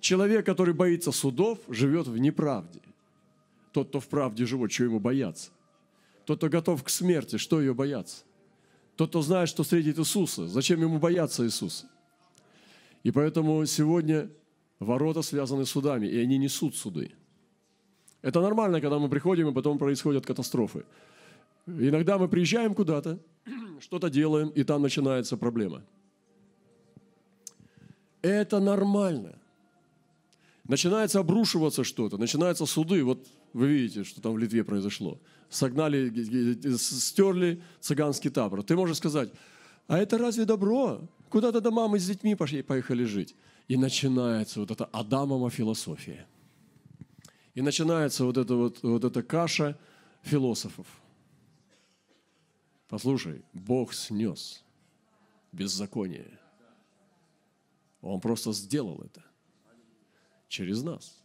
Человек, 0.00 0.44
который 0.46 0.74
боится 0.74 1.12
судов, 1.12 1.60
живет 1.68 2.08
в 2.08 2.18
неправде. 2.18 2.80
Тот, 3.70 3.88
кто 3.88 4.00
в 4.00 4.08
правде 4.08 4.46
живет, 4.46 4.72
что 4.72 4.84
ему 4.84 4.98
бояться? 4.98 5.50
Тот, 6.26 6.38
кто 6.38 6.48
готов 6.50 6.82
к 6.84 6.90
смерти, 6.90 7.38
что 7.38 7.60
ее 7.60 7.72
бояться? 7.72 8.24
Тот, 8.96 9.08
кто 9.08 9.22
знает, 9.22 9.48
что 9.48 9.62
встретит 9.62 9.98
Иисуса, 9.98 10.46
зачем 10.46 10.80
ему 10.80 10.98
бояться 10.98 11.44
Иисуса? 11.44 11.88
И 13.02 13.10
поэтому 13.10 13.64
сегодня 13.64 14.28
ворота 14.78 15.22
связаны 15.22 15.64
с 15.64 15.70
судами, 15.70 16.06
и 16.06 16.18
они 16.18 16.36
несут 16.36 16.76
суды. 16.76 17.12
Это 18.20 18.42
нормально, 18.42 18.80
когда 18.82 18.98
мы 18.98 19.08
приходим, 19.08 19.48
и 19.48 19.54
потом 19.54 19.78
происходят 19.78 20.26
катастрофы. 20.26 20.84
Иногда 21.66 22.18
мы 22.18 22.28
приезжаем 22.28 22.74
куда-то, 22.74 23.18
что-то 23.80 24.10
делаем, 24.10 24.48
и 24.48 24.64
там 24.64 24.82
начинается 24.82 25.38
проблема– 25.38 25.82
это 28.26 28.58
нормально. 28.58 29.38
Начинается 30.68 31.20
обрушиваться 31.20 31.84
что-то, 31.84 32.18
начинаются 32.18 32.66
суды. 32.66 33.04
Вот 33.04 33.26
вы 33.52 33.68
видите, 33.68 34.04
что 34.04 34.20
там 34.20 34.32
в 34.32 34.38
Литве 34.38 34.64
произошло. 34.64 35.20
Согнали, 35.48 36.10
стерли 36.76 37.62
цыганский 37.80 38.30
табор. 38.30 38.62
Ты 38.62 38.74
можешь 38.74 38.96
сказать, 38.96 39.30
а 39.86 39.98
это 39.98 40.18
разве 40.18 40.44
добро? 40.44 41.00
Куда 41.28 41.52
тогда 41.52 41.70
мамы 41.70 41.98
с 41.98 42.06
детьми 42.06 42.34
пошли, 42.34 42.62
поехали 42.62 43.04
жить? 43.04 43.34
И 43.68 43.76
начинается 43.76 44.60
вот 44.60 44.70
эта 44.70 44.86
Адамова 44.86 45.50
философия. 45.50 46.26
И 47.54 47.62
начинается 47.62 48.24
вот 48.24 48.36
эта, 48.36 48.54
вот, 48.54 48.82
вот 48.82 49.04
эта 49.04 49.22
каша 49.22 49.78
философов. 50.22 50.86
Послушай, 52.88 53.42
Бог 53.52 53.94
снес 53.94 54.64
беззаконие– 55.52 56.38
он 58.06 58.20
просто 58.20 58.52
сделал 58.52 59.00
это 59.02 59.24
через 60.56 60.82
нас. 60.82 61.22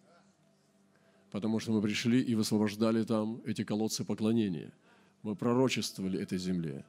Потому 1.32 1.60
что 1.60 1.72
мы 1.72 1.82
пришли 1.82 2.22
и 2.22 2.36
высвобождали 2.36 3.04
там 3.04 3.42
эти 3.46 3.64
колодцы 3.64 4.04
поклонения. 4.04 4.72
Мы 5.24 5.36
пророчествовали 5.36 6.20
этой 6.20 6.38
земле. 6.38 6.84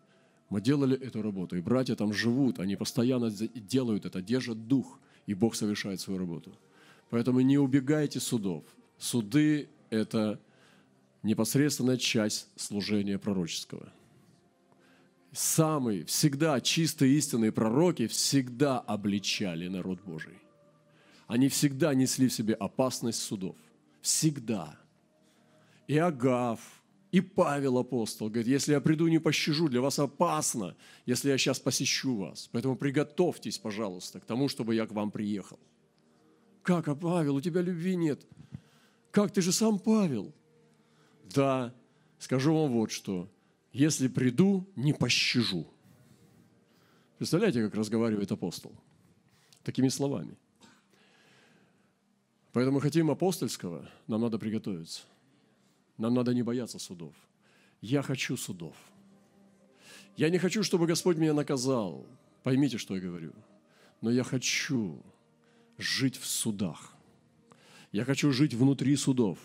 Мы 0.51 0.61
делали 0.61 0.97
эту 0.97 1.23
работу. 1.23 1.57
И 1.57 1.61
братья 1.61 1.95
там 1.95 2.13
живут, 2.13 2.59
они 2.59 2.77
постоянно 2.77 3.31
делают 3.31 4.05
это, 4.05 4.21
держат 4.21 4.67
дух, 4.67 4.99
и 5.29 5.35
Бог 5.35 5.55
совершает 5.55 6.01
свою 6.01 6.19
работу. 6.19 6.51
Поэтому 7.11 7.41
не 7.41 7.59
убегайте 7.59 8.21
судов. 8.21 8.65
Суды– 8.99 9.69
это 9.91 10.41
непосредственная 11.23 11.97
часть 11.97 12.49
служения 12.57 13.19
пророческого. 13.19 13.93
Самые, 15.33 16.05
всегда 16.05 16.61
чистые 16.61 17.17
истинные 17.17 17.53
пророки 17.53 18.07
всегда 18.07 18.81
обличали 18.81 19.69
народ 19.69 20.01
Божий. 20.05 20.42
Они 21.33 21.49
всегда 21.49 21.95
несли 21.95 22.29
в 22.29 22.33
себе 22.35 22.53
опасность 22.53 23.23
судов. 23.23 23.57
Всегда. 24.03 24.79
И 25.87 25.97
Агав, 25.97 26.61
и 27.11 27.23
Павел 27.23 27.79
апостол 27.79 28.29
говорит, 28.29 28.49
если 28.49 28.73
я 28.73 28.83
приду 28.83 29.09
не 29.09 29.19
пощажу, 29.19 29.71
для 29.71 29.81
вас 29.81 29.99
опасно, 29.99 30.77
если 31.07 31.31
я 31.31 31.39
сейчас 31.39 31.59
посещу 31.59 32.17
вас. 32.17 32.51
Поэтому 32.53 32.77
приготовьтесь, 32.77 33.57
пожалуйста, 33.57 34.21
к 34.21 34.27
тому, 34.27 34.51
чтобы 34.51 34.75
я 34.75 34.87
к 34.87 34.93
вам 34.93 35.11
приехал. 35.11 35.59
Как, 36.63 36.87
а 36.89 36.95
Павел, 36.95 37.37
у 37.37 37.41
тебя 37.41 37.63
любви 37.63 37.97
нет? 37.97 38.27
Как, 39.11 39.33
ты 39.33 39.41
же 39.41 39.53
сам 39.53 39.79
Павел? 39.79 40.35
Да, 41.35 41.73
скажу 42.19 42.55
вам 42.55 42.73
вот 42.73 42.91
что. 42.91 43.27
Если 43.73 44.09
приду, 44.09 44.67
не 44.77 44.93
пощажу. 44.93 45.67
Представляете, 47.17 47.65
как 47.65 47.75
разговаривает 47.75 48.31
апостол? 48.33 48.73
Такими 49.63 49.89
словами. 49.89 50.37
Поэтому 52.53 52.81
хотим 52.81 53.11
апостольского, 53.11 53.89
нам 54.07 54.21
надо 54.21 54.39
приготовиться. 54.39 55.03
Нам 55.97 56.15
надо 56.15 56.35
не 56.35 56.43
бояться 56.43 56.79
судов. 56.79 57.15
Я 57.81 58.03
хочу 58.03 58.37
судов. 58.37 58.77
Я 60.17 60.29
не 60.29 60.39
хочу, 60.39 60.63
чтобы 60.63 60.87
Господь 60.87 61.17
меня 61.17 61.33
наказал. 61.33 62.07
Поймите, 62.43 62.79
что 62.79 62.95
я 62.95 63.01
говорю. 63.01 63.33
Но 64.01 64.11
я 64.11 64.25
хочу 64.25 65.03
жить 65.79 66.17
в 66.17 66.27
судах. 66.27 66.95
Я 67.91 68.05
хочу 68.05 68.31
жить 68.33 68.55
внутри 68.55 68.97
судов. 68.97 69.39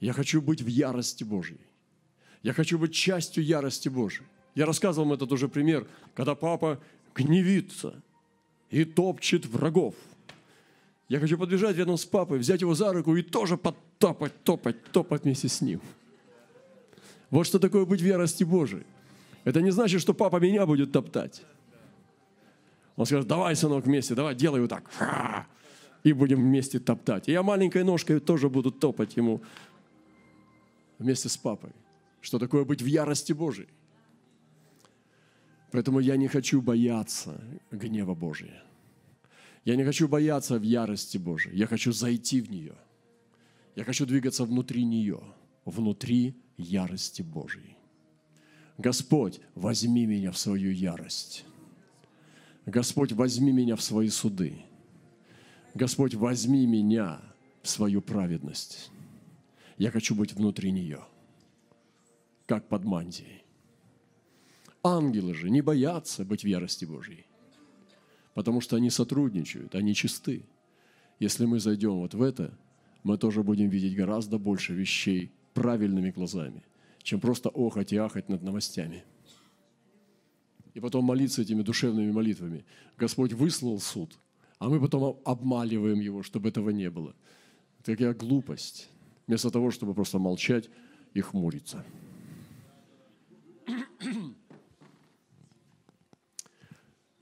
Я 0.00 0.12
хочу 0.12 0.40
быть 0.40 0.62
в 0.62 0.66
ярости 0.66 1.24
Божьей. 1.24 1.60
Я 2.42 2.52
хочу 2.52 2.78
быть 2.78 2.94
частью 2.94 3.44
ярости 3.44 3.88
Божьей. 3.88 4.26
Я 4.54 4.66
рассказывал 4.66 5.08
вам 5.08 5.14
этот 5.14 5.32
уже 5.32 5.48
пример, 5.48 5.86
когда 6.14 6.34
папа 6.34 6.80
гневится 7.14 8.02
и 8.70 8.84
топчет 8.84 9.46
врагов. 9.46 9.94
Я 11.08 11.20
хочу 11.20 11.36
подбежать 11.36 11.76
рядом 11.76 11.96
с 11.96 12.04
папой, 12.04 12.38
взять 12.38 12.62
его 12.62 12.74
за 12.74 12.92
руку 12.92 13.14
и 13.14 13.22
тоже 13.22 13.56
подтопать, 13.56 14.42
топать, 14.42 14.82
топать 14.90 15.24
вместе 15.24 15.48
с 15.48 15.60
ним. 15.60 15.80
Вот 17.30 17.46
что 17.46 17.58
такое 17.58 17.84
быть 17.84 18.00
в 18.00 18.06
ярости 18.06 18.44
Божией. 18.44 18.84
Это 19.44 19.60
не 19.60 19.70
значит, 19.70 20.00
что 20.00 20.14
папа 20.14 20.38
меня 20.38 20.64
будет 20.66 20.92
топтать. 20.92 21.42
Он 22.96 23.06
скажет, 23.06 23.26
давай, 23.26 23.54
сынок, 23.56 23.84
вместе, 23.84 24.14
давай, 24.14 24.34
делай 24.34 24.60
вот 24.60 24.70
так. 24.70 25.48
И 26.04 26.12
будем 26.12 26.40
вместе 26.40 26.78
топтать. 26.78 27.28
И 27.28 27.32
я 27.32 27.42
маленькой 27.42 27.84
ножкой 27.84 28.20
тоже 28.20 28.48
буду 28.48 28.70
топать 28.70 29.16
ему 29.16 29.42
вместе 30.98 31.28
с 31.28 31.36
папой. 31.36 31.70
Что 32.20 32.38
такое 32.38 32.64
быть 32.64 32.80
в 32.80 32.86
ярости 32.86 33.32
Божией. 33.32 33.68
Поэтому 35.72 35.98
я 35.98 36.16
не 36.16 36.28
хочу 36.28 36.62
бояться 36.62 37.40
гнева 37.70 38.14
Божия. 38.14 38.62
Я 39.64 39.76
не 39.76 39.84
хочу 39.84 40.08
бояться 40.08 40.58
в 40.58 40.62
ярости 40.62 41.16
Божией. 41.18 41.56
Я 41.56 41.66
хочу 41.66 41.92
зайти 41.92 42.40
в 42.40 42.50
нее. 42.50 42.74
Я 43.76 43.84
хочу 43.84 44.06
двигаться 44.06 44.44
внутри 44.44 44.84
нее, 44.84 45.20
внутри 45.64 46.36
ярости 46.56 47.22
Божией. 47.22 47.76
Господь, 48.78 49.40
возьми 49.54 50.06
меня 50.06 50.32
в 50.32 50.38
свою 50.38 50.70
ярость. 50.70 51.44
Господь, 52.66 53.12
возьми 53.12 53.52
меня 53.52 53.76
в 53.76 53.82
свои 53.82 54.08
суды. 54.08 54.64
Господь, 55.74 56.14
возьми 56.14 56.66
меня 56.66 57.20
в 57.62 57.68
свою 57.68 58.00
праведность. 58.00 58.90
Я 59.76 59.90
хочу 59.90 60.14
быть 60.14 60.32
внутри 60.32 60.70
нее, 60.70 61.04
как 62.46 62.68
под 62.68 62.84
мантией. 62.84 63.44
Ангелы 64.82 65.34
же 65.34 65.50
не 65.50 65.62
боятся 65.62 66.24
быть 66.24 66.44
в 66.44 66.46
ярости 66.46 66.84
Божьей, 66.84 67.26
потому 68.34 68.60
что 68.60 68.76
они 68.76 68.90
сотрудничают, 68.90 69.74
они 69.74 69.94
чисты. 69.94 70.44
Если 71.20 71.46
мы 71.46 71.60
зайдем 71.60 71.94
вот 71.94 72.14
в 72.14 72.22
это, 72.22 72.58
мы 73.02 73.18
тоже 73.18 73.42
будем 73.42 73.68
видеть 73.68 73.96
гораздо 73.96 74.38
больше 74.38 74.74
вещей 74.74 75.32
правильными 75.54 76.10
глазами, 76.10 76.62
чем 77.02 77.20
просто 77.20 77.48
охать 77.48 77.92
и 77.92 77.96
ахать 77.96 78.28
над 78.28 78.42
новостями– 78.42 79.04
и 80.74 80.80
потом 80.80 81.04
молиться 81.04 81.42
этими 81.42 81.62
душевными 81.62 82.10
молитвами. 82.10 82.64
Господь 82.98 83.32
выслал 83.32 83.80
суд, 83.80 84.18
а 84.58 84.68
мы 84.68 84.80
потом 84.80 85.20
обмаливаем 85.24 86.00
его, 86.00 86.22
чтобы 86.22 86.48
этого 86.48 86.70
не 86.70 86.90
было. 86.90 87.14
Такая 87.84 88.12
глупость, 88.12 88.90
вместо 89.26 89.50
того, 89.50 89.70
чтобы 89.70 89.94
просто 89.94 90.18
молчать 90.18 90.68
и 91.14 91.20
хмуриться. 91.20 91.84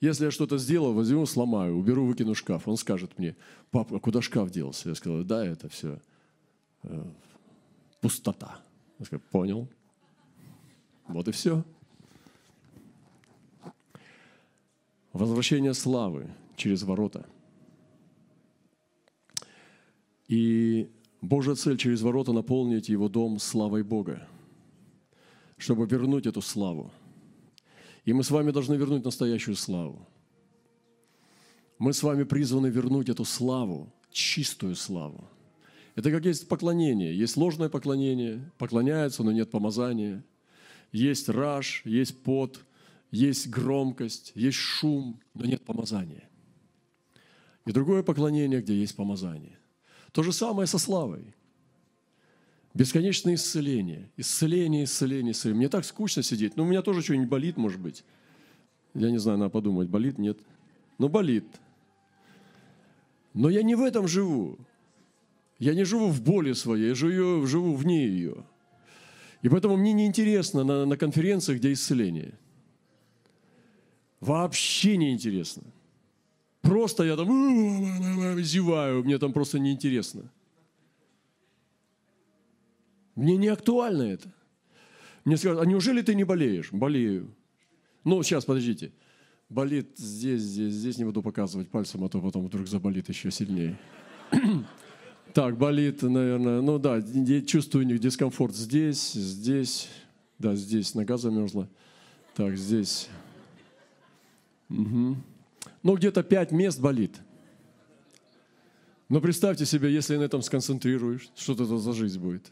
Если 0.03 0.27
я 0.27 0.31
что-то 0.31 0.59
сделал, 0.59 0.93
возьму, 0.93 1.25
сломаю, 1.27 1.77
уберу, 1.77 2.05
выкину 2.05 2.35
шкаф. 2.35 2.69
Он 2.69 2.77
скажет 2.77 3.19
мне, 3.19 3.37
папа, 3.71 4.01
куда 4.01 4.21
шкаф 4.21 4.51
делся? 4.51 4.89
Я 4.89 4.95
сказал, 4.97 5.23
да, 5.23 5.47
это 5.47 5.69
все 5.69 5.99
э, 6.83 7.05
пустота. 8.01 8.59
Я 8.99 9.07
сказал, 9.07 9.23
понял. 9.31 9.69
Вот 11.07 11.29
и 11.29 11.31
все. 11.31 11.65
возвращение 15.13 15.75
славы 15.75 16.29
через 16.57 16.83
ворота. 16.83 17.27
И 20.29 20.91
Божья 21.21 21.55
цель 21.55 21.77
через 21.77 22.03
ворота 22.03 22.33
наполнить 22.33 22.89
его 22.89 23.09
дом 23.09 23.39
славой 23.39 23.83
Бога, 23.83 24.27
чтобы 25.59 25.87
вернуть 25.87 26.27
эту 26.27 26.41
славу. 26.41 26.91
И 28.05 28.13
мы 28.13 28.25
с 28.25 28.31
вами 28.31 28.51
должны 28.51 28.75
вернуть 28.75 29.05
настоящую 29.05 29.57
славу. 29.57 30.09
Мы 31.79 31.93
с 31.93 32.03
вами 32.03 32.25
призваны 32.25 32.67
вернуть 32.67 33.09
эту 33.09 33.25
славу, 33.25 33.93
чистую 34.11 34.77
славу. 34.77 35.29
Это 35.95 36.11
как 36.11 36.25
есть 36.25 36.49
поклонение. 36.49 37.17
Есть 37.17 37.37
ложное 37.37 37.69
поклонение, 37.69 38.51
поклоняются, 38.59 39.23
но 39.23 39.33
нет 39.33 39.51
помазания. 39.51 40.25
Есть 40.93 41.29
раж, 41.29 41.83
есть 41.85 42.23
пот– 42.23 42.65
есть 43.13 43.51
громкость, 43.51 44.33
есть 44.35 44.57
шум, 44.57 45.21
но 45.35 45.45
нет 45.45 45.63
помазания. 45.65 46.29
И 47.67 47.71
другое 47.71 48.03
поклонение, 48.03 48.61
где 48.61 48.75
есть 48.75 48.97
помазание. 48.97 49.59
То 50.13 50.23
же 50.23 50.33
самое 50.33 50.67
со 50.67 50.79
славой. 50.79 51.35
Бесконечное 52.75 53.35
исцеление. 53.35 54.11
Исцеление, 54.17 54.85
исцеление, 54.85 55.33
исцеление. 55.33 55.59
Мне 55.59 55.69
так 55.69 55.85
скучно 55.85 56.23
сидеть. 56.23 56.57
Ну, 56.57 56.65
у 56.65 56.67
меня 56.67 56.83
тоже 56.83 57.03
что-нибудь 57.03 57.29
болит, 57.29 57.57
может 57.57 57.81
быть. 57.81 58.05
Я 58.95 59.11
не 59.11 59.19
знаю, 59.19 59.39
надо 59.39 59.51
подумать, 59.51 59.89
болит, 59.89 60.19
нет. 60.19 60.39
Но 60.99 61.09
болит. 61.09 61.45
Но 63.35 63.51
я 63.51 63.63
не 63.63 63.75
в 63.75 63.83
этом 63.83 64.09
живу. 64.09 64.59
Я 65.59 65.75
не 65.75 65.85
живу 65.85 66.09
в 66.09 66.23
боли 66.23 66.55
своей, 66.55 66.89
я 66.89 66.95
живу, 66.95 67.47
живу 67.47 67.75
вне 67.75 68.07
ее. 68.07 68.45
И 69.43 69.49
поэтому 69.49 69.77
мне 69.77 69.93
неинтересно 69.93 70.65
на, 70.65 70.87
на 70.87 70.97
конференциях, 70.97 71.59
где 71.59 71.73
исцеление. 71.73 72.33
Вообще 74.21 74.97
не 74.97 75.13
интересно. 75.13 75.63
Просто 76.63 77.05
я 77.05 77.17
там 77.17 78.41
зеваю, 78.43 79.05
мне 79.05 79.19
там 79.19 79.33
просто 79.33 79.59
неинтересно. 79.59 80.31
Мне 83.15 83.37
не 83.37 83.49
актуально 83.49 84.03
это. 84.03 84.33
Мне 85.25 85.37
скажут, 85.37 85.63
а 85.63 85.67
неужели 85.67 86.03
ты 86.03 86.15
не 86.15 86.25
болеешь? 86.25 86.73
Болею. 86.73 87.35
Ну, 88.05 88.23
сейчас, 88.23 88.45
подождите. 88.45 88.93
Болит 89.49 89.99
здесь, 89.99 90.41
здесь, 90.41 90.73
здесь 90.73 90.99
не 90.99 91.05
буду 91.05 91.23
показывать 91.23 91.69
пальцем, 91.69 92.03
а 92.05 92.09
то 92.09 92.21
потом 92.21 92.47
вдруг 92.47 92.67
заболит 92.67 93.09
еще 93.09 93.31
сильнее. 93.31 93.79
Так, 95.35 95.57
болит, 95.57 96.03
наверное, 96.03 96.61
ну 96.61 96.79
да, 96.79 97.01
чувствую 97.47 97.87
дискомфорт 97.99 98.55
здесь, 98.55 99.13
здесь, 99.13 99.89
да, 100.39 100.55
здесь 100.55 100.95
нога 100.95 101.17
замерзла. 101.17 101.71
Так, 102.35 102.59
здесь 102.59 103.09
Угу. 104.73 105.17
Ну, 105.83 105.97
где-то 105.97 106.23
пять 106.23 106.51
мест 106.51 106.81
болит. 106.81 107.21
Но 109.09 109.21
представьте 109.21 109.67
себе, 109.67 109.93
если 109.93 110.17
на 110.17 110.23
этом 110.23 110.43
сконцентрируешь, 110.43 111.29
что 111.37 111.53
это 111.53 111.65
за 111.65 111.93
жизнь 111.93 112.19
будет. 112.19 112.51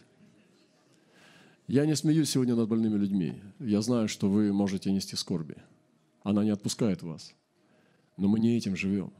Я 1.70 1.86
не 1.86 1.94
смеюсь 1.94 2.30
сегодня 2.30 2.54
над 2.54 2.68
больными 2.68 2.98
людьми. 2.98 3.34
Я 3.60 3.80
знаю, 3.80 4.08
что 4.08 4.28
вы 4.28 4.52
можете 4.52 4.92
нести 4.92 5.16
скорби. 5.16 5.54
Она 6.22 6.44
не 6.44 6.50
отпускает 6.50 7.02
вас. 7.02 7.32
Но 8.16 8.28
мы 8.28 8.40
не 8.40 8.56
этим 8.56 8.76
живем. 8.76 9.12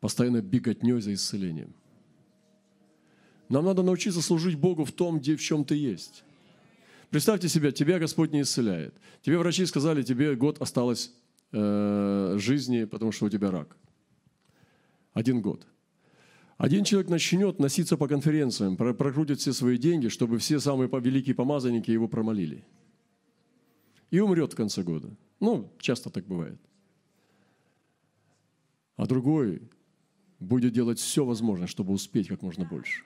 Постоянно 0.00 0.42
беготней 0.42 1.00
за 1.00 1.12
исцелением. 1.14 1.72
Нам 3.48 3.64
надо 3.64 3.82
научиться 3.82 4.22
служить 4.22 4.58
Богу 4.58 4.84
в 4.84 4.92
том, 4.92 5.18
где 5.18 5.34
в 5.34 5.40
чем 5.40 5.64
ты 5.64 5.74
есть. 5.74 6.24
Представьте 7.08 7.48
себе, 7.48 7.72
тебя 7.72 7.98
Господь 7.98 8.32
не 8.32 8.42
исцеляет. 8.42 8.94
Тебе 9.22 9.38
врачи 9.38 9.66
сказали, 9.66 10.02
тебе 10.02 10.36
год 10.36 10.60
осталось 10.60 11.10
Э, 11.52 12.36
жизни, 12.38 12.84
потому 12.84 13.10
что 13.10 13.26
у 13.26 13.28
тебя 13.28 13.50
рак. 13.50 13.76
Один 15.12 15.42
год. 15.42 15.66
Один 16.60 16.84
человек 16.84 17.08
начнет 17.08 17.58
носиться 17.58 17.96
по 17.96 18.06
конференциям, 18.06 18.76
прокрутит 18.76 19.40
все 19.40 19.54
свои 19.54 19.78
деньги, 19.78 20.08
чтобы 20.08 20.36
все 20.36 20.60
самые 20.60 20.90
великие 20.92 21.34
помазанники 21.34 21.90
его 21.90 22.06
промолили. 22.06 22.66
И 24.10 24.20
умрет 24.20 24.52
в 24.52 24.56
конце 24.56 24.82
года. 24.82 25.08
Ну, 25.40 25.72
часто 25.78 26.10
так 26.10 26.26
бывает. 26.26 26.60
А 28.96 29.06
другой 29.06 29.62
будет 30.38 30.74
делать 30.74 30.98
все 30.98 31.24
возможное, 31.24 31.66
чтобы 31.66 31.94
успеть 31.94 32.28
как 32.28 32.42
можно 32.42 32.66
больше. 32.66 33.04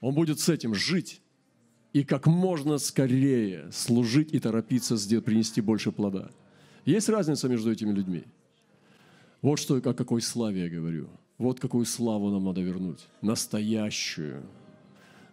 Он 0.00 0.14
будет 0.14 0.40
с 0.40 0.48
этим 0.48 0.74
жить 0.74 1.20
и 1.92 2.02
как 2.02 2.26
можно 2.26 2.78
скорее 2.78 3.70
служить 3.72 4.32
и 4.32 4.38
торопиться 4.38 4.96
принести 5.20 5.60
больше 5.60 5.92
плода. 5.92 6.30
Есть 6.86 7.10
разница 7.10 7.46
между 7.46 7.70
этими 7.70 7.92
людьми. 7.92 8.24
Вот 9.42 9.58
что, 9.58 9.74
о 9.74 9.92
какой 9.92 10.22
славе 10.22 10.62
я 10.62 10.70
говорю– 10.70 11.10
вот 11.38 11.60
какую 11.60 11.84
славу 11.86 12.30
нам 12.30 12.44
надо 12.44 12.60
вернуть. 12.60 13.06
Настоящую. 13.22 14.44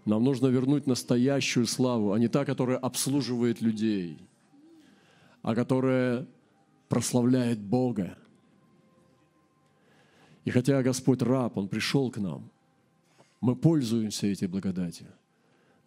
Нам 0.06 0.24
нужно 0.24 0.48
вернуть 0.48 0.86
настоящую 0.86 1.66
славу, 1.66 2.14
а 2.14 2.20
не 2.20 2.28
та, 2.28 2.46
которая 2.46 2.78
обслуживает 2.78 3.60
людей, 3.62 4.20
а 5.42 5.56
которая 5.56 6.28
прославляет 6.90 7.60
Бога. 7.60 8.18
И 10.44 10.52
хотя 10.52 10.84
Господь 10.84 11.24
раб, 11.24 11.58
Он 11.58 11.68
пришел 11.68 12.12
к 12.12 12.18
нам, 12.18 12.52
мы 13.42 13.56
пользуемся 13.56 14.28
этой 14.28 14.48
благодатью, 14.48 15.08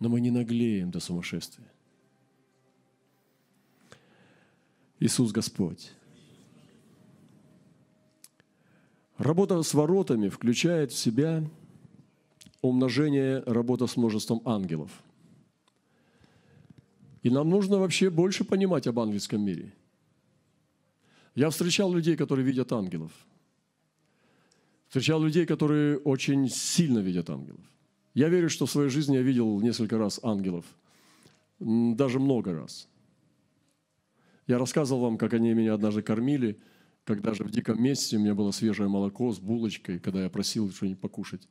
но 0.01 0.09
мы 0.09 0.21
не 0.21 0.33
наглеем 0.33 0.91
до 0.91 0.99
сумасшествия. 0.99 1.67
Иисус 4.99 5.31
Господь. 5.31 5.93
Работа 9.29 9.63
с 9.63 9.75
воротами 9.75 10.31
включает 10.31 10.91
в 10.91 10.97
себя 10.97 11.45
умножение 12.63 13.43
работа 13.45 13.87
с 13.87 13.99
множеством 13.99 14.41
ангелов. 14.47 14.91
И 17.23 17.29
нам 17.29 17.51
нужно 17.51 17.79
вообще 17.79 18.09
больше 18.09 18.45
понимать 18.45 18.87
об 18.87 18.99
ангельском 18.99 19.43
мире. 19.43 19.75
Я 21.35 21.51
встречал 21.51 21.93
людей, 21.93 22.17
которые 22.17 22.47
видят 22.47 22.73
ангелов. 22.73 23.13
Встречал 24.87 25.23
людей, 25.23 25.45
которые 25.45 25.99
очень 25.99 26.49
сильно 26.49 27.01
видят 27.01 27.29
ангелов. 27.29 27.61
Я 28.15 28.31
верю, 28.31 28.49
что 28.49 28.65
в 28.65 28.71
своей 28.71 28.89
жизни 28.89 29.17
я 29.17 29.23
видел 29.23 29.61
несколько 29.61 29.99
раз 29.99 30.21
ангелов. 30.23 30.65
Даже 31.59 32.19
много 32.19 32.55
раз. 32.55 32.89
Я 34.47 34.57
рассказывал 34.57 35.03
вам, 35.03 35.19
как 35.19 35.35
они 35.35 35.53
меня 35.53 35.75
однажды 35.75 36.01
кормили– 36.01 36.59
когда 37.09 37.33
же 37.33 37.43
в 37.43 37.51
диком 37.51 37.83
месте 37.83 38.19
у 38.19 38.21
меня 38.21 38.35
было 38.35 38.51
свежее 38.51 38.87
молоко 38.87 39.33
с 39.33 39.39
булочкой, 39.39 39.99
когда 39.99 40.25
я 40.25 40.29
просил 40.29 40.71
что-нибудь 40.71 41.01
покушать. 41.01 41.49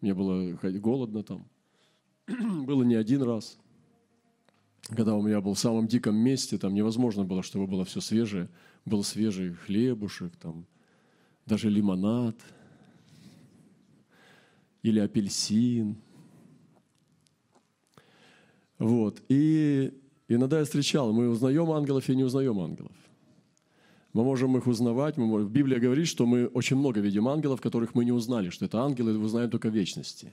Мне 0.00 0.14
было 0.14 0.52
голодно 0.62 1.24
там. 1.24 1.48
было 2.64 2.84
не 2.84 2.94
один 2.94 3.22
раз. 3.22 3.58
Когда 4.82 5.16
у 5.16 5.22
меня 5.22 5.40
был 5.40 5.54
в 5.54 5.58
самом 5.58 5.88
диком 5.88 6.14
месте, 6.14 6.58
там 6.58 6.74
невозможно 6.74 7.24
было, 7.24 7.42
чтобы 7.42 7.66
было 7.66 7.84
все 7.84 8.00
свежее. 8.00 8.48
Был 8.84 9.02
свежий 9.02 9.54
хлебушек, 9.54 10.36
там, 10.36 10.64
даже 11.44 11.70
лимонад 11.70 12.36
или 14.82 15.00
апельсин. 15.00 15.96
Вот. 18.78 19.20
И 19.28 19.92
иногда 20.28 20.60
я 20.60 20.64
встречал, 20.64 21.12
мы 21.12 21.28
узнаем 21.28 21.72
ангелов 21.72 22.08
и 22.08 22.14
не 22.14 22.22
узнаем 22.22 22.60
ангелов. 22.60 22.94
Мы 24.14 24.22
можем 24.24 24.56
их 24.56 24.66
узнавать. 24.66 25.18
Мы 25.18 25.26
можем... 25.26 25.48
Библия 25.48 25.78
говорит, 25.78 26.06
что 26.06 26.24
мы 26.24 26.46
очень 26.46 26.76
много 26.76 27.00
видим 27.00 27.28
ангелов, 27.28 27.60
которых 27.60 27.94
мы 27.94 28.04
не 28.04 28.12
узнали, 28.12 28.48
что 28.48 28.64
это 28.64 28.80
ангелы, 28.80 29.12
и 29.12 29.16
узнаем 29.16 29.50
только 29.50 29.68
вечности. 29.68 30.32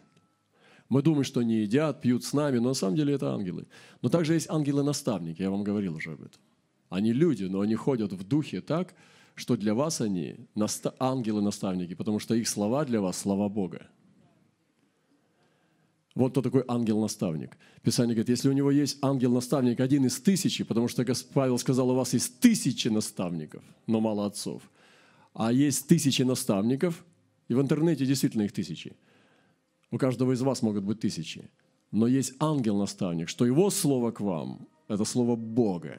Мы 0.88 1.02
думаем, 1.02 1.24
что 1.24 1.40
они 1.40 1.62
едят, 1.62 2.02
пьют 2.02 2.24
с 2.24 2.34
нами, 2.34 2.60
но 2.60 2.70
на 2.70 2.74
самом 2.76 2.96
деле 2.96 3.14
это 3.14 3.34
ангелы. 3.34 3.66
Но 4.02 4.10
также 4.10 4.34
есть 4.36 4.50
ангелы-наставники, 4.50 5.42
я 5.42 5.50
вам 5.50 5.64
говорил 5.64 5.96
уже 5.96 6.12
об 6.12 6.22
этом. 6.22 6.42
Они 6.90 7.14
люди, 7.14 7.46
но 7.46 7.62
они 7.62 7.76
ходят 7.76 8.14
в 8.14 8.28
духе 8.28 8.62
так, 8.62 8.94
что 9.36 9.56
для 9.56 9.74
вас 9.74 10.02
они 10.02 10.36
ангелы-наставники, 11.00 11.96
потому 11.96 12.20
что 12.20 12.36
их 12.36 12.48
слова 12.48 12.86
для 12.86 13.00
вас– 13.00 13.18
слова 13.22 13.50
Бога. 13.50 13.88
Вот 16.14 16.32
кто 16.32 16.42
такой 16.42 16.64
ангел-наставник. 16.68 17.58
Писание 17.84 18.16
говорит, 18.16 18.30
если 18.30 18.50
у 18.50 18.54
него 18.54 18.70
есть 18.70 18.98
ангел-наставник 19.02 19.80
один 19.80 20.06
из 20.06 20.20
тысячи, 20.20 20.64
потому 20.64 20.90
что 20.90 21.06
Павел 21.34 21.58
сказал, 21.58 21.90
у 21.90 21.96
вас 21.96 22.14
есть 22.14 22.40
тысячи 22.40 22.90
наставников, 22.90 23.64
но 23.88 24.02
мало 24.02 24.26
отцов, 24.26 24.62
а 25.34 25.54
есть 25.54 25.88
тысячи 25.88 26.24
наставников, 26.24 27.06
и 27.48 27.54
в 27.54 27.62
интернете 27.62 28.06
действительно 28.06 28.44
их 28.44 28.52
тысячи. 28.52 28.94
У 29.90 29.98
каждого 29.98 30.34
из 30.34 30.42
вас 30.42 30.62
могут 30.62 30.84
быть 30.84 31.00
тысячи. 31.00 31.50
Но 31.92 32.08
есть 32.08 32.34
ангел-наставник, 32.40 33.30
что 33.30 33.46
его 33.46 33.70
слово 33.70 34.12
к 34.12 34.22
вам– 34.22 34.68
это 34.88 35.06
слово 35.06 35.36
Бога. 35.36 35.98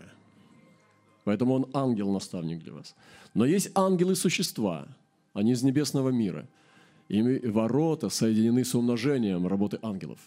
Поэтому 1.25 1.55
он 1.55 1.67
ангел-наставник 1.75 2.63
для 2.63 2.73
вас. 2.73 2.95
Но 3.35 3.47
есть 3.47 3.71
ангелы-существа, 3.75 4.89
они 5.33 5.53
из 5.53 5.63
небесного 5.63 6.11
мира– 6.11 6.47
и 7.09 7.47
ворота 7.49 8.09
соединены 8.09 8.65
с 8.65 8.75
умножением 8.75 9.47
работы 9.47 9.79
ангелов. 9.83 10.19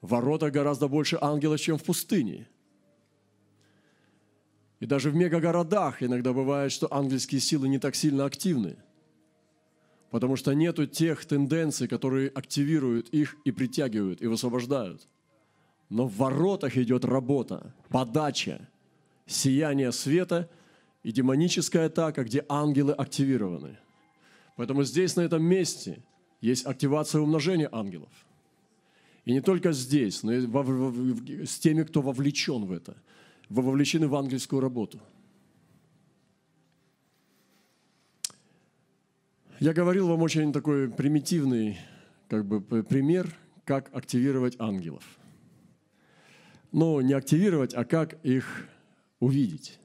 Ворота 0.00 0.50
гораздо 0.50 0.88
больше 0.88 1.18
ангелов, 1.20 1.60
чем 1.60 1.76
в 1.76 1.84
пустыне. 1.84 2.46
И 4.80 4.86
даже 4.86 5.10
в 5.10 5.16
мегагородах 5.16 6.02
иногда 6.02 6.32
бывает, 6.32 6.70
что 6.70 6.92
ангельские 6.92 7.40
силы 7.40 7.68
не 7.68 7.78
так 7.78 7.96
сильно 7.96 8.24
активны, 8.24 8.76
потому 10.10 10.36
что 10.36 10.54
нету 10.54 10.86
тех 10.86 11.24
тенденций, 11.24 11.88
которые 11.88 12.28
активируют 12.28 13.08
их 13.08 13.36
и 13.44 13.50
притягивают, 13.50 14.22
и 14.22 14.26
высвобождают. 14.28 15.08
Но 15.88 16.06
в 16.06 16.16
воротах 16.16 16.76
идет 16.76 17.04
работа, 17.04 17.74
подача, 17.88 18.68
сияние 19.26 19.90
света 19.90 20.48
и 21.02 21.10
демоническая 21.10 21.86
атака, 21.86 22.22
где 22.22 22.44
ангелы 22.48 22.92
активированы– 22.92 23.78
Поэтому 24.58 24.82
здесь, 24.82 25.14
на 25.14 25.20
этом 25.20 25.40
месте, 25.44 26.02
есть 26.40 26.66
активация 26.66 27.20
умножения 27.20 27.68
ангелов. 27.70 28.10
И 29.24 29.32
не 29.32 29.40
только 29.40 29.70
здесь, 29.70 30.24
но 30.24 30.32
и 30.32 31.46
с 31.46 31.60
теми, 31.60 31.84
кто 31.84 32.02
вовлечен 32.02 32.64
в 32.64 32.72
это, 32.72 32.96
вовлечены 33.48 34.08
в 34.08 34.16
ангельскую 34.16 34.60
работу. 34.60 35.00
Я 39.60 39.72
говорил 39.72 40.08
вам 40.08 40.22
очень 40.22 40.52
такой 40.52 40.90
примитивный 40.90 41.78
как 42.26 42.44
бы, 42.44 42.60
пример, 42.82 43.32
как 43.64 43.94
активировать 43.94 44.56
ангелов. 44.58 45.04
Но 46.72 47.00
не 47.00 47.12
активировать, 47.12 47.74
а 47.74 47.84
как 47.84 48.18
их 48.24 48.66
увидеть. 49.20 49.78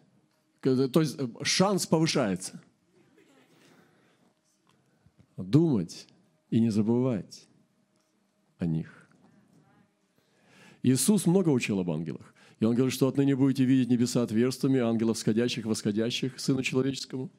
То 0.61 0.99
есть 0.99 1.15
э, 1.19 1.27
шанс 1.43 1.85
повышается– 1.85 2.59
думать 5.37 6.07
и 6.49 6.59
не 6.59 6.69
забывать 6.69 7.47
о 8.57 8.65
них. 8.65 9.09
Иисус 10.83 11.25
много 11.25 11.49
учил 11.49 11.79
об 11.79 11.89
ангелах. 11.89 12.33
И 12.59 12.65
Он 12.65 12.75
говорит, 12.75 12.93
что 12.93 13.07
отныне 13.07 13.35
будете 13.35 13.65
видеть 13.65 13.89
небеса 13.89 14.23
отверстиями, 14.23 14.79
ангелов 14.79 15.17
сходящих, 15.17 15.65
восходящих 15.65 16.39
Сыну 16.39 16.61
Человеческому. 16.61 17.29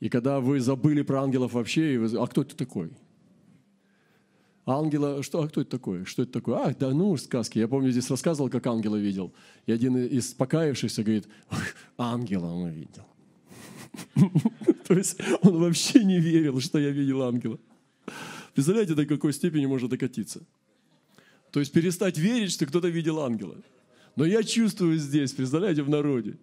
И 0.00 0.08
когда 0.08 0.40
вы 0.40 0.60
забыли 0.60 1.02
про 1.02 1.22
ангелов 1.22 1.52
вообще, 1.52 1.94
и 1.94 1.98
вы, 1.98 2.18
а 2.18 2.26
кто 2.26 2.42
это 2.42 2.56
такой? 2.56 2.90
Ангела, 4.66 5.22
что, 5.22 5.42
а 5.42 5.48
кто 5.48 5.60
это 5.60 5.70
такой? 5.70 6.04
Что 6.04 6.22
это 6.22 6.32
такое? 6.32 6.58
А, 6.58 6.74
да 6.74 6.90
ну, 6.90 7.16
сказки. 7.16 7.58
Я 7.58 7.68
помню, 7.68 7.90
здесь 7.90 8.08
рассказывал, 8.10 8.48
как 8.50 8.66
ангела 8.66 8.96
видел. 8.96 9.32
И 9.66 9.72
один 9.72 9.96
из 9.96 10.32
покаявшихся 10.32 11.02
говорит, 11.02 11.28
ангела 11.98 12.46
он 12.46 12.68
видел. 12.70 13.06
То 14.90 14.96
есть 14.98 15.20
он 15.42 15.56
вообще 15.58 16.02
не 16.02 16.18
верил, 16.18 16.60
что 16.60 16.76
я 16.80 16.90
видел 16.90 17.22
ангела. 17.22 17.60
Представляете, 18.54 18.94
до 18.96 19.06
какой 19.06 19.32
степени 19.32 19.64
можно 19.64 19.88
докатиться? 19.88 20.42
То 21.52 21.60
есть 21.60 21.72
перестать 21.72 22.18
верить, 22.18 22.50
что 22.50 22.66
кто-то 22.66 22.88
видел 22.88 23.20
ангела. 23.20 23.54
Но 24.16 24.24
я 24.24 24.42
чувствую 24.42 24.98
здесь, 24.98 25.32
представляете, 25.32 25.84
в 25.84 25.88
народе, 25.88 26.38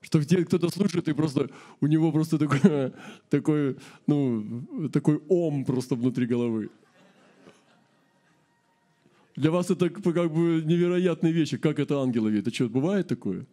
что 0.00 0.18
где 0.18 0.44
кто-то 0.44 0.68
слушает, 0.70 1.06
и 1.06 1.12
просто 1.12 1.50
у 1.80 1.86
него 1.86 2.10
просто 2.10 2.38
такой, 2.38 2.92
такой, 3.30 3.76
ну, 4.08 4.88
такой 4.92 5.22
ом 5.28 5.64
просто 5.64 5.94
внутри 5.94 6.26
головы. 6.26 6.70
Для 9.36 9.52
вас 9.52 9.70
это 9.70 9.90
как 9.90 10.32
бы 10.32 10.60
невероятные 10.64 11.32
вещи. 11.32 11.56
Как 11.56 11.78
это 11.78 12.00
ангелы 12.00 12.32
видят? 12.32 12.48
Это 12.48 12.54
что, 12.56 12.68
бывает 12.68 13.06
такое? 13.06 13.46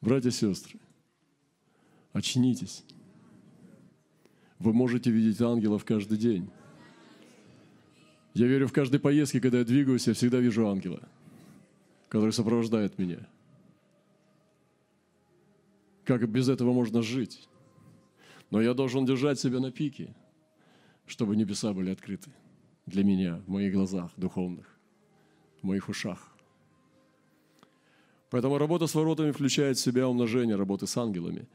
Братья 0.00 0.30
и 0.30 0.32
сестры. 0.32 0.78
Очнитесь. 2.16 2.82
Вы 4.58 4.72
можете 4.72 5.10
видеть 5.10 5.38
ангелов 5.42 5.84
каждый 5.84 6.16
день. 6.16 6.48
Я 8.32 8.46
верю, 8.46 8.68
в 8.68 8.72
каждой 8.72 9.00
поездке, 9.00 9.38
когда 9.38 9.58
я 9.58 9.64
двигаюсь, 9.66 10.06
я 10.06 10.14
всегда 10.14 10.38
вижу 10.38 10.66
ангела, 10.66 11.06
который 12.08 12.32
сопровождает 12.32 12.98
меня. 12.98 13.28
Как 16.06 16.26
без 16.26 16.48
этого 16.48 16.72
можно 16.72 17.02
жить? 17.02 17.46
Но 18.50 18.62
я 18.62 18.72
должен 18.72 19.04
держать 19.04 19.38
себя 19.38 19.60
на 19.60 19.70
пике, 19.70 20.16
чтобы 21.04 21.36
небеса 21.36 21.74
были 21.74 21.90
открыты 21.90 22.30
для 22.86 23.04
меня 23.04 23.42
в 23.46 23.50
моих 23.50 23.74
глазах 23.74 24.10
духовных, 24.16 24.74
в 25.60 25.66
моих 25.66 25.90
ушах. 25.90 26.34
Поэтому 28.30 28.56
работа 28.56 28.86
с 28.86 28.94
воротами 28.94 29.32
включает 29.32 29.76
в 29.76 29.82
себя 29.82 30.08
умножение 30.08 30.56
работы 30.56 30.86
с 30.86 30.96
ангелами. 30.96 31.46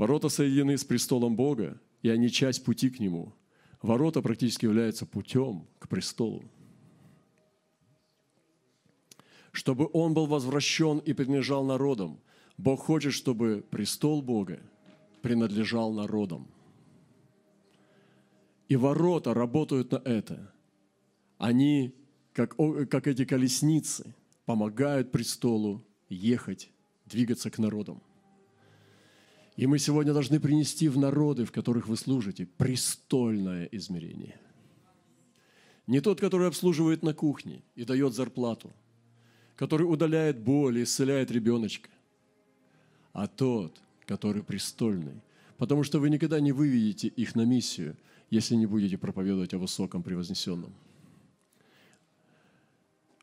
Ворота 0.00 0.30
соединены 0.30 0.78
с 0.78 0.84
престолом 0.84 1.36
Бога, 1.36 1.78
и 2.00 2.08
они 2.08 2.30
часть 2.30 2.64
пути 2.64 2.88
к 2.88 3.00
Нему. 3.00 3.34
Ворота 3.82 4.22
практически 4.22 4.64
являются 4.64 5.04
путем 5.04 5.66
к 5.78 5.90
престолу. 5.90 6.42
Чтобы 9.52 9.90
Он 9.92 10.14
был 10.14 10.26
возвращен 10.26 11.00
и 11.00 11.12
принадлежал 11.12 11.66
народам. 11.66 12.18
Бог 12.56 12.80
хочет, 12.80 13.12
чтобы 13.12 13.62
престол 13.70 14.22
Бога 14.22 14.60
принадлежал 15.20 15.92
народам. 15.92 16.48
И 18.68 18.76
ворота 18.76 19.34
работают 19.34 19.92
на 19.92 19.96
это. 19.96 20.50
Они, 21.36 21.94
как, 22.32 22.56
как 22.88 23.06
эти 23.06 23.26
колесницы, 23.26 24.14
помогают 24.46 25.12
престолу 25.12 25.84
ехать, 26.08 26.70
двигаться 27.04 27.50
к 27.50 27.58
народам. 27.58 28.00
И 29.60 29.66
мы 29.66 29.78
сегодня 29.78 30.14
должны 30.14 30.40
принести 30.40 30.88
в 30.88 30.96
народы, 30.96 31.44
в 31.44 31.52
которых 31.52 31.86
вы 31.86 31.98
служите, 31.98 32.46
престольное 32.46 33.68
измерение. 33.72 34.40
Не 35.86 36.00
тот, 36.00 36.18
который 36.18 36.48
обслуживает 36.48 37.02
на 37.02 37.12
кухне 37.12 37.60
и 37.74 37.84
дает 37.84 38.14
зарплату, 38.14 38.72
который 39.56 39.82
удаляет 39.82 40.40
боль 40.40 40.78
и 40.78 40.84
исцеляет 40.84 41.30
ребеночка, 41.30 41.90
а 43.12 43.26
тот, 43.26 43.78
который 44.06 44.42
престольный, 44.42 45.20
потому 45.58 45.84
что 45.84 45.98
вы 45.98 46.08
никогда 46.08 46.40
не 46.40 46.52
выведете 46.52 47.08
их 47.08 47.34
на 47.34 47.44
миссию, 47.44 47.98
если 48.30 48.54
не 48.54 48.64
будете 48.64 48.96
проповедовать 48.96 49.52
о 49.52 49.58
высоком 49.58 50.02
превознесенном. 50.02 50.72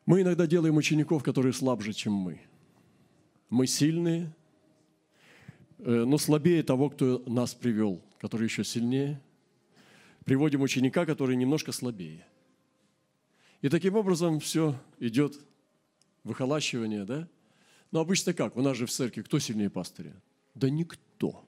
Мы 0.06 0.22
иногда 0.22 0.46
делаем 0.46 0.76
учеников, 0.76 1.24
которые 1.24 1.52
слабже, 1.52 1.92
чем 1.92 2.12
мы– 2.12 2.42
мы 3.50 3.66
сильные, 3.66 4.34
но 5.78 6.18
слабее 6.18 6.62
того, 6.62 6.90
кто 6.90 7.22
нас 7.26 7.54
привел, 7.54 8.02
который 8.20 8.44
еще 8.44 8.64
сильнее. 8.64 9.20
Приводим 10.24 10.62
ученика, 10.62 11.06
который 11.06 11.36
немножко 11.36 11.72
слабее. 11.72 12.26
И 13.62 13.68
таким 13.68 13.96
образом 13.96 14.40
все 14.40 14.78
идет 14.98 15.38
выхолащивание, 16.24 17.04
да? 17.04 17.28
Но 17.90 18.00
обычно 18.00 18.34
как? 18.34 18.56
У 18.56 18.62
нас 18.62 18.76
же 18.76 18.86
в 18.86 18.90
церкви 18.90 19.22
кто 19.22 19.38
сильнее 19.38 19.70
пастыря? 19.70 20.14
Да 20.54 20.68
никто. 20.68 21.44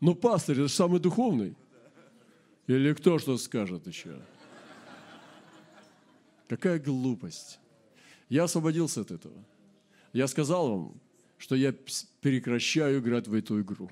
Но 0.00 0.14
пастырь– 0.14 0.60
это 0.60 0.68
самый 0.68 1.00
духовный. 1.00 1.56
Или 2.66 2.92
кто 2.92 3.18
что 3.18 3.38
скажет 3.38 3.86
еще? 3.86 4.20
Какая 6.48 6.78
глупость. 6.78 7.58
Я 8.28 8.44
освободился 8.44 9.00
от 9.00 9.10
этого. 9.10 9.44
Я 10.12 10.28
сказал 10.28 10.68
вам, 10.68 11.00
что 11.38 11.56
я 11.56 11.74
прекращаю 12.20 13.00
играть 13.00 13.28
в 13.28 13.34
эту 13.34 13.60
игру. 13.60 13.90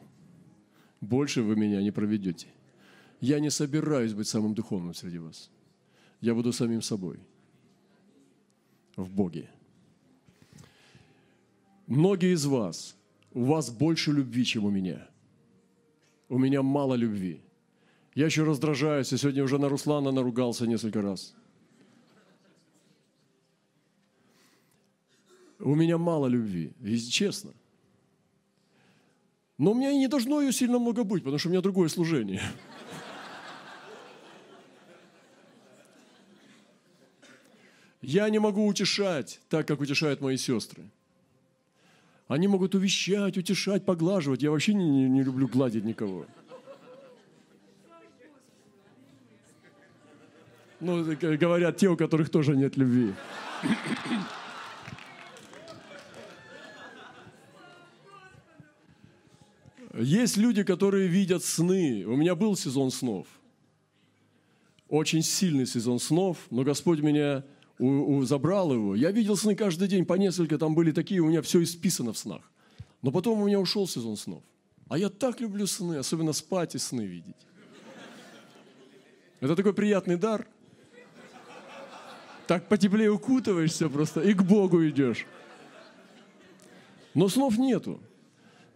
Больше 1.00 1.42
вы 1.42 1.57
меня 1.57 1.82
не 1.82 1.90
проведете. 1.90 2.46
Я 3.20 3.40
не 3.40 3.50
собираюсь 3.50 4.12
быть 4.12 4.28
самым 4.28 4.55
духовным 4.55 4.94
среди 4.94 5.18
вас. 5.18 5.50
Я 6.20 6.34
буду 6.34 6.52
самим 6.52 6.82
собой 6.82 7.18
в 8.96 9.11
Боге. 9.11 9.50
Многие 11.86 12.32
из 12.34 12.46
вас, 12.46 12.96
у 13.32 13.44
вас 13.44 13.70
больше 13.70 14.12
любви, 14.12 14.44
чем 14.44 14.64
у 14.64 14.70
меня. 14.70 15.07
У 16.28 16.38
меня 16.38 16.62
мало 16.62 16.94
любви. 16.94 17.40
Я 18.14 18.26
еще 18.26 18.44
раздражаюсь, 18.44 19.12
и 19.12 19.16
сегодня 19.16 19.44
уже 19.44 19.59
на 19.59 19.68
Руслана 19.68 20.12
наругался 20.12 20.66
несколько 20.66 21.02
раз– 21.02 21.34
у 25.64 25.74
меня 25.74 25.96
мало 25.98 26.26
любви, 26.26 26.72
если 26.80 27.10
честно. 27.10 27.52
Но 29.56 29.72
у 29.72 29.74
меня 29.74 29.90
и 29.90 29.96
не 29.96 30.08
должно 30.08 30.40
ее 30.40 30.52
сильно 30.52 30.78
много 30.78 31.04
быть, 31.04 31.22
потому 31.22 31.38
что 31.38 31.48
у 31.48 31.52
меня 31.52 31.62
другое 31.62 31.88
служение. 31.88 32.42
Я 38.02 38.28
не 38.28 38.38
могу 38.38 38.66
утешать 38.66 39.40
так, 39.48 39.66
как 39.66 39.80
утешают 39.80 40.20
мои 40.20 40.36
сестры. 40.36 40.84
Они 42.28 42.46
могут 42.46 42.74
увещать, 42.74 43.38
утешать, 43.38 43.86
поглаживать. 43.86 44.42
Я 44.42 44.50
вообще 44.50 44.74
не, 44.74 44.88
не, 44.88 45.08
не 45.08 45.22
люблю 45.22 45.48
гладить 45.48 45.84
никого. 45.84 46.26
Ну, 50.80 51.04
говорят 51.04 51.78
те, 51.78 51.88
у 51.88 51.96
которых 51.96 52.28
тоже 52.28 52.54
нет 52.54 52.76
любви. 52.76 53.14
Есть 59.97 60.36
люди, 60.36 60.64
которые 60.64 61.07
видят 61.07 61.45
сны. 61.45 62.05
У 62.05 62.16
меня 62.16 62.34
был 62.34 62.57
сезон 62.57 62.90
снов. 62.90 63.26
Очень 64.88 65.22
сильный 65.22 65.66
сезон 65.66 66.01
снов, 66.01 66.38
но 66.51 66.62
Господь 66.64 67.01
меня 67.01 67.45
у, 67.78 68.16
у, 68.16 68.24
забрал 68.24 68.72
его. 68.72 68.95
Я 68.97 69.12
видел 69.12 69.36
сны 69.36 69.55
каждый 69.55 69.88
день, 69.88 70.05
по 70.05 70.14
несколько, 70.14 70.59
там 70.59 70.74
были 70.74 70.90
такие, 70.92 71.20
у 71.20 71.28
меня 71.28 71.42
все 71.42 71.62
исписано 71.62 72.12
в 72.12 72.18
снах. 72.18 72.42
Но 73.03 73.12
потом 73.12 73.40
у 73.40 73.47
меня 73.47 73.61
ушел 73.61 73.86
сезон 73.86 74.16
снов. 74.16 74.42
А 74.88 74.99
я 74.99 75.11
так 75.11 75.40
люблю 75.40 75.66
сны, 75.66 75.97
особенно 75.97 76.32
спать 76.32 76.74
и 76.74 76.78
сны 76.78 77.03
видеть. 77.03 77.47
Это 79.40 79.55
такой 79.55 79.74
приятный 79.74 80.16
дар. 80.16 80.47
Так 82.47 82.68
потеплее 82.68 83.11
укутываешься 83.11 83.88
просто 83.88 84.20
и 84.20 84.34
к 84.34 84.42
Богу 84.42 84.86
идешь. 84.86 85.26
Но 87.14 87.28
снов 87.28 87.59
нету. 87.59 88.01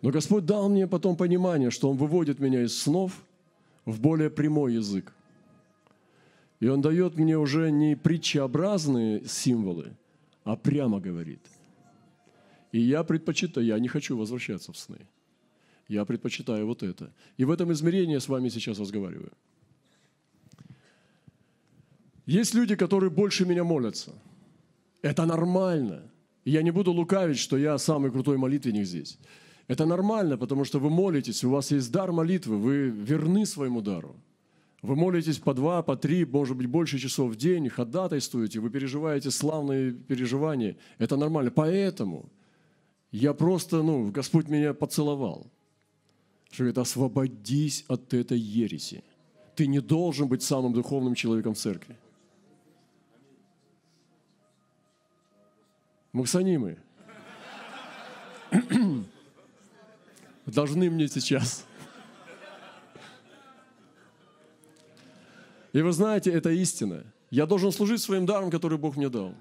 Но 0.02 0.10
Господь 0.10 0.46
дал 0.46 0.68
мне 0.68 0.86
потом 0.86 1.16
понимание, 1.16 1.70
что 1.70 1.90
Он 1.90 1.96
выводит 1.96 2.38
меня 2.38 2.62
из 2.62 2.76
снов 2.76 3.12
в 3.84 4.00
более 4.00 4.30
прямой 4.30 4.74
язык. 4.74 5.12
И 6.60 6.68
Он 6.68 6.80
дает 6.80 7.16
мне 7.16 7.36
уже 7.36 7.70
не 7.70 7.96
притчеобразные 7.96 9.24
символы, 9.26 9.96
а 10.44 10.56
прямо 10.56 11.00
говорит. 11.00 11.40
И 12.72 12.80
я 12.80 13.02
предпочитаю, 13.02 13.66
я 13.66 13.78
не 13.78 13.88
хочу 13.88 14.16
возвращаться 14.16 14.72
в 14.72 14.76
сны. 14.76 14.98
Я 15.88 16.04
предпочитаю 16.04 16.66
вот 16.66 16.82
это. 16.82 17.12
И 17.38 17.44
в 17.44 17.50
этом 17.50 17.72
измерении 17.72 18.12
я 18.12 18.20
с 18.20 18.28
вами 18.28 18.50
сейчас 18.50 18.78
разговариваю. 18.78 19.32
Есть 22.26 22.54
люди, 22.54 22.76
которые 22.76 23.10
больше 23.10 23.46
меня 23.46 23.64
молятся. 23.64 24.12
Это 25.00 25.24
нормально. 25.24 26.02
Я 26.44 26.62
не 26.62 26.70
буду 26.70 26.92
лукавить, 26.92 27.38
что 27.38 27.56
я 27.56 27.78
самый 27.78 28.10
крутой 28.10 28.36
молитвенник 28.36 28.84
здесь. 28.84 29.18
Это 29.68 29.84
нормально, 29.84 30.38
потому 30.38 30.64
что 30.64 30.80
вы 30.80 30.88
молитесь, 30.88 31.44
у 31.44 31.50
вас 31.50 31.70
есть 31.70 31.92
дар 31.92 32.10
молитвы, 32.10 32.56
вы 32.56 32.88
верны 32.88 33.44
своему 33.44 33.82
дару. 33.82 34.16
Вы 34.80 34.96
молитесь 34.96 35.38
по 35.38 35.52
два, 35.54 35.82
по 35.82 35.96
три, 35.96 36.24
может 36.24 36.56
быть, 36.56 36.66
больше 36.66 36.98
часов 36.98 37.32
в 37.32 37.36
день, 37.36 37.68
ходатайствуете, 37.68 38.60
вы 38.60 38.70
переживаете 38.70 39.30
славные 39.30 39.92
переживания. 39.92 40.76
Это 40.98 41.16
нормально. 41.16 41.50
Поэтому 41.50 42.30
я 43.10 43.34
просто, 43.34 43.82
ну, 43.82 44.10
Господь 44.10 44.48
меня 44.48 44.72
поцеловал. 44.72 45.50
Что 46.50 46.62
говорит, 46.62 46.78
освободись 46.78 47.84
от 47.88 48.14
этой 48.14 48.38
ереси. 48.38 49.02
Ты 49.54 49.66
не 49.66 49.80
должен 49.80 50.28
быть 50.28 50.42
самым 50.42 50.72
духовным 50.72 51.14
человеком 51.14 51.54
церкви. 51.54 51.96
Муксанимы 56.12 56.78
должны 60.50 60.90
мне 60.90 61.08
сейчас. 61.08 61.64
И 65.72 65.82
вы 65.82 65.92
знаете, 65.92 66.30
это 66.30 66.50
истина. 66.50 67.04
Я 67.30 67.46
должен 67.46 67.72
служить 67.72 68.00
своим 68.00 68.26
даром, 68.26 68.50
который 68.50 68.78
Бог 68.78 68.96
мне 68.96 69.08
дал. 69.08 69.34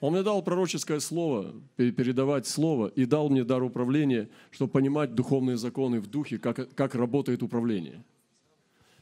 Он 0.00 0.12
мне 0.12 0.22
дал 0.22 0.42
пророческое 0.42 1.00
слово, 1.00 1.54
передавать 1.76 2.46
слово, 2.46 2.88
и 2.88 3.06
дал 3.06 3.30
мне 3.30 3.42
дар 3.42 3.62
управления, 3.62 4.28
чтобы 4.50 4.70
понимать 4.70 5.14
духовные 5.14 5.56
законы 5.56 6.00
в 6.00 6.06
духе, 6.06 6.38
как, 6.38 6.74
как 6.74 6.94
работает 6.94 7.42
управление. 7.42 8.04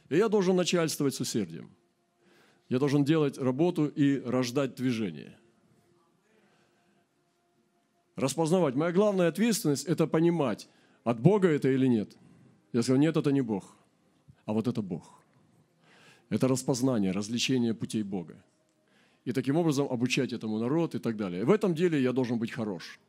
И 0.09 0.17
я 0.17 0.29
должен 0.29 0.55
начальствовать 0.55 1.13
с 1.13 1.19
усердием. 1.19 1.69
Я 2.69 2.79
должен 2.79 3.03
делать 3.03 3.37
работу 3.37 3.87
и 3.87 4.19
рождать 4.21 4.75
движение. 4.75 5.37
Распознавать. 8.15 8.75
Моя 8.75 8.91
главная 8.91 9.27
ответственность– 9.27 9.85
это 9.87 10.07
понимать, 10.07 10.69
от 11.03 11.19
Бога 11.19 11.47
это 11.47 11.69
или 11.69 11.87
нет? 11.87 12.17
Я 12.73 12.81
сказал, 12.81 12.99
нет, 12.99 13.17
это 13.17 13.31
не 13.31 13.41
Бог, 13.41 13.75
а 14.45 14.53
вот 14.53 14.67
это 14.67 14.81
Бог. 14.81 15.21
Это 16.29 16.47
распознание, 16.47 17.11
развлечение 17.11 17.73
путей 17.73 18.03
Бога. 18.03 18.43
И 19.25 19.31
таким 19.31 19.55
образом 19.55 19.87
обучать 19.89 20.33
этому 20.33 20.59
народ 20.59 20.95
и 20.95 20.99
так 20.99 21.15
далее. 21.15 21.45
В 21.45 21.51
этом 21.51 21.75
деле 21.75 22.01
я 22.01 22.11
должен 22.11 22.39
быть 22.39 22.51
хорош. 22.51 22.99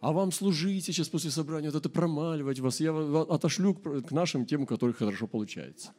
а 0.00 0.12
вам 0.12 0.32
служить 0.32 0.84
сейчас 0.84 1.08
после 1.08 1.30
собрания, 1.30 1.70
вот 1.70 1.76
это 1.76 1.88
промаливать 1.88 2.60
вас, 2.60 2.80
я 2.80 2.92
отошлю 3.28 3.74
к 3.74 4.12
нашим 4.12 4.46
тем, 4.46 4.62
у 4.62 4.66
которых 4.66 4.98
хорошо 4.98 5.26
получается. 5.26 5.92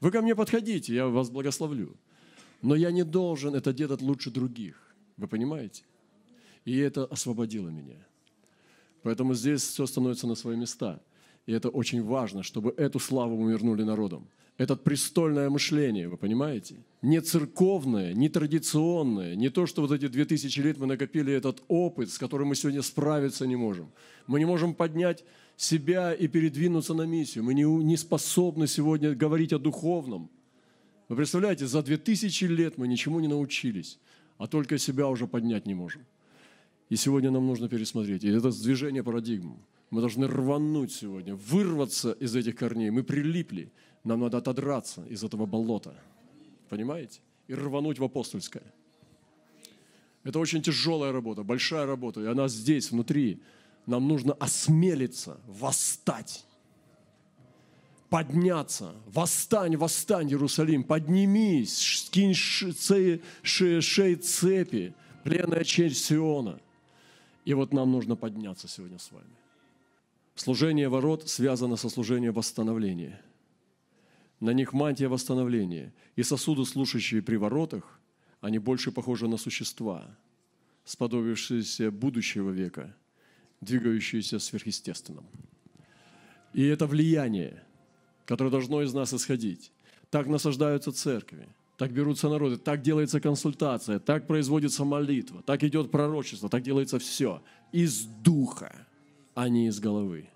Вы 0.00 0.10
ко 0.10 0.22
мне 0.22 0.34
подходите, 0.34 0.94
я 0.94 1.06
вас 1.06 1.30
благословлю. 1.30 1.96
Но 2.62 2.74
я 2.74 2.90
не 2.90 3.04
должен 3.04 3.54
это 3.54 3.72
делать 3.72 4.02
лучше 4.02 4.30
других. 4.30 4.94
Вы 5.16 5.28
понимаете? 5.28 5.84
И 6.64 6.76
это 6.78 7.04
освободило 7.04 7.68
меня. 7.68 7.96
Поэтому 9.06 9.34
здесь 9.34 9.62
все 9.62 9.86
становится 9.86 10.26
на 10.26 10.34
свои 10.34 10.56
места. 10.56 11.00
И 11.46 11.52
это 11.52 11.68
очень 11.68 12.02
важно, 12.02 12.42
чтобы 12.42 12.74
эту 12.76 12.98
славу 12.98 13.36
мы 13.36 13.52
вернули 13.52 13.84
народам. 13.84 14.26
Это 14.58 14.74
престольное 14.74 15.48
мышление, 15.48 16.08
вы 16.08 16.16
понимаете? 16.16 16.74
Не 17.02 17.20
церковное, 17.20 18.14
не 18.14 18.28
традиционное, 18.28 19.36
не 19.36 19.48
то, 19.48 19.66
что 19.66 19.82
вот 19.82 19.92
эти 19.92 20.08
две 20.08 20.24
тысячи 20.24 20.58
лет 20.58 20.78
мы 20.78 20.86
накопили 20.86 21.32
этот 21.32 21.62
опыт, 21.68 22.10
с 22.10 22.18
которым 22.18 22.48
мы 22.48 22.56
сегодня 22.56 22.82
справиться 22.82 23.46
не 23.46 23.54
можем. 23.54 23.92
Мы 24.26 24.40
не 24.40 24.44
можем 24.44 24.74
поднять 24.74 25.24
себя 25.56 26.12
и 26.12 26.26
передвинуться 26.26 26.92
на 26.92 27.06
миссию. 27.06 27.44
Мы 27.44 27.54
не, 27.54 27.62
не 27.62 27.96
способны 27.96 28.66
сегодня 28.66 29.14
говорить 29.14 29.52
о 29.52 29.60
духовном. 29.60 30.28
Вы 31.08 31.14
представляете, 31.14 31.68
за 31.68 31.80
две 31.84 31.96
тысячи 31.96 32.46
лет 32.46 32.76
мы 32.76 32.88
ничему 32.88 33.20
не 33.20 33.28
научились, 33.28 34.00
а 34.36 34.48
только 34.48 34.78
себя 34.78 35.06
уже 35.06 35.28
поднять 35.28 35.64
не 35.64 35.74
можем. 35.74 36.02
И 36.88 36.96
сегодня 36.96 37.30
нам 37.30 37.46
нужно 37.46 37.68
пересмотреть. 37.68 38.24
И 38.24 38.28
это 38.28 38.50
движение 38.50 39.02
парадигм. 39.02 39.58
Мы 39.90 40.00
должны 40.00 40.26
рвануть 40.26 40.92
сегодня, 40.92 41.34
вырваться 41.34 42.12
из 42.12 42.34
этих 42.36 42.56
корней. 42.56 42.90
Мы 42.90 43.02
прилипли. 43.02 43.72
Нам 44.04 44.20
надо 44.20 44.38
отодраться 44.38 45.04
из 45.06 45.24
этого 45.24 45.46
болота. 45.46 45.94
Понимаете? 46.68 47.20
И 47.48 47.54
рвануть 47.54 47.98
в 47.98 48.04
апостольское. 48.04 48.64
Это 50.24 50.38
очень 50.38 50.62
тяжелая 50.62 51.12
работа, 51.12 51.42
большая 51.44 51.86
работа. 51.86 52.20
И 52.20 52.26
она 52.26 52.48
здесь, 52.48 52.90
внутри. 52.90 53.40
Нам 53.86 54.08
нужно 54.08 54.32
осмелиться, 54.34 55.38
восстать 55.46 56.46
подняться. 58.08 58.94
Восстань, 59.06 59.76
восстань, 59.76 60.30
Иерусалим, 60.30 60.84
поднимись, 60.84 62.04
скинь 62.06 62.34
шеи, 62.34 63.20
шеи 63.42 64.14
цепи, 64.14 64.94
пленная 65.24 65.64
честь 65.64 66.04
Сиона. 66.04 66.58
И 67.46 67.54
вот 67.54 67.72
нам 67.72 67.92
нужно 67.92 68.16
подняться 68.16 68.66
сегодня 68.66 68.98
с 68.98 69.12
вами. 69.12 69.30
Служение 70.34 70.88
ворот 70.88 71.28
связано 71.28 71.76
со 71.76 71.88
служением 71.88 72.34
восстановления. 72.34 73.22
На 74.40 74.50
них 74.50 74.72
мантия 74.72 75.08
восстановления. 75.08 75.94
И 76.16 76.24
сосуды, 76.24 76.64
слушающие 76.64 77.22
при 77.22 77.36
воротах, 77.36 78.00
они 78.40 78.58
больше 78.58 78.90
похожи 78.90 79.28
на 79.28 79.36
существа, 79.36 80.18
сподобившиеся 80.84 81.92
будущего 81.92 82.50
века, 82.50 82.96
двигающиеся 83.60 84.40
сверхъестественным. 84.40 85.24
И 86.52 86.64
это 86.64 86.86
влияние, 86.88 87.62
которое 88.24 88.50
должно 88.50 88.82
из 88.82 88.92
нас 88.92 89.14
исходить. 89.14 89.70
Так 90.10 90.26
насаждаются 90.26 90.90
церкви, 90.90 91.48
так 91.76 91.92
берутся 91.92 92.28
народы, 92.28 92.56
так 92.56 92.82
делается 92.82 93.20
консультация, 93.20 93.98
так 93.98 94.26
производится 94.26 94.84
молитва, 94.84 95.42
так 95.44 95.62
идет 95.62 95.90
пророчество, 95.90 96.48
так 96.48 96.62
делается 96.62 96.98
все. 96.98 97.42
Из 97.72 98.04
духа, 98.04 98.74
а 99.34 99.48
не 99.48 99.66
из 99.66 99.78
головы. 99.78 100.28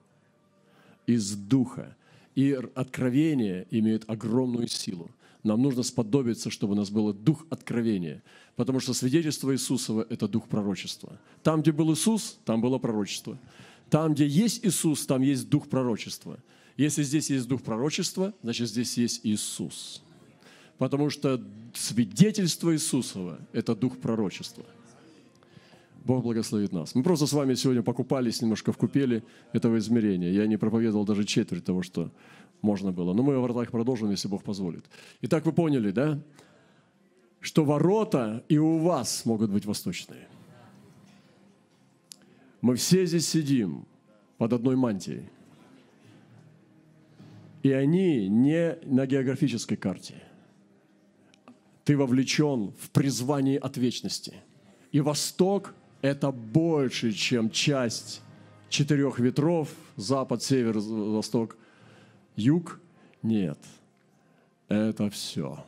Из 1.06 1.34
духа. 1.34 1.96
И 2.34 2.52
откровение 2.74 3.66
имеет 3.70 4.08
огромную 4.08 4.68
силу. 4.68 5.10
Нам 5.42 5.62
нужно 5.62 5.82
сподобиться, 5.82 6.50
чтобы 6.50 6.74
у 6.74 6.76
нас 6.76 6.90
был 6.90 7.14
дух 7.14 7.46
откровения. 7.48 8.22
Потому 8.56 8.78
что 8.80 8.92
свидетельство 8.92 9.54
Иисусова– 9.54 10.06
это 10.10 10.28
дух 10.28 10.46
пророчества. 10.46 11.18
Там, 11.42 11.62
где 11.62 11.72
был 11.72 11.92
Иисус, 11.94 12.38
там 12.44 12.60
было 12.60 12.76
пророчество. 12.76 13.38
Там, 13.88 14.12
где 14.12 14.26
есть 14.26 14.64
Иисус, 14.64 15.06
там 15.06 15.22
есть 15.22 15.48
дух 15.48 15.68
пророчества. 15.68 16.38
Если 16.76 17.02
здесь 17.02 17.30
есть 17.30 17.48
дух 17.48 17.62
пророчества, 17.62 18.34
значит, 18.42 18.68
здесь 18.68 18.98
есть 18.98 19.20
Иисус 19.24 20.02
потому 20.80 21.10
что 21.10 21.38
свидетельство 21.74 22.72
Иисусова– 22.72 23.38
это 23.52 23.76
дух 23.76 23.98
пророчества. 23.98 24.64
Бог 26.06 26.22
благословит 26.24 26.72
нас. 26.72 26.94
Мы 26.94 27.02
просто 27.02 27.26
с 27.26 27.34
вами 27.34 27.52
сегодня 27.52 27.82
покупались 27.82 28.40
немножко 28.40 28.72
в 28.72 28.78
купели 28.78 29.22
этого 29.52 29.76
измерения. 29.76 30.30
Я 30.30 30.46
не 30.46 30.56
проповедовал 30.56 31.04
даже 31.04 31.24
четверть 31.24 31.66
того, 31.66 31.82
что 31.82 32.10
можно 32.62 32.92
было. 32.92 33.12
Но 33.12 33.22
мы 33.22 33.34
о 33.34 33.40
воротах 33.40 33.70
продолжим, 33.70 34.10
если 34.10 34.26
Бог 34.28 34.42
позволит. 34.42 34.86
Итак, 35.20 35.44
вы 35.44 35.52
поняли, 35.52 35.90
да? 35.90 36.18
Что 37.40 37.62
ворота 37.64 38.42
и 38.48 38.56
у 38.56 38.78
вас 38.78 39.26
могут 39.26 39.50
быть 39.50 39.66
восточные. 39.66 40.28
Мы 42.62 42.76
все 42.76 43.04
здесь 43.04 43.28
сидим 43.28 43.84
под 44.38 44.54
одной 44.54 44.76
мантией. 44.76 45.28
И 47.62 47.70
они 47.70 48.28
не 48.28 48.78
на 48.86 49.06
географической 49.06 49.76
карте– 49.76 50.14
ты 51.84 51.96
вовлечен 51.96 52.72
в 52.80 52.90
призвание 52.90 53.58
от 53.58 53.76
вечности. 53.76 54.34
И 54.92 55.00
Восток– 55.00 55.74
это 56.02 56.30
больше, 56.30 57.12
чем 57.12 57.50
часть 57.50 58.22
четырех 58.68 59.18
ветров, 59.18 59.68
запад, 59.96 60.42
север, 60.42 60.78
восток, 60.78 61.56
юг. 62.36 62.80
Нет, 63.22 63.58
это 64.68 65.10
все. 65.10 65.64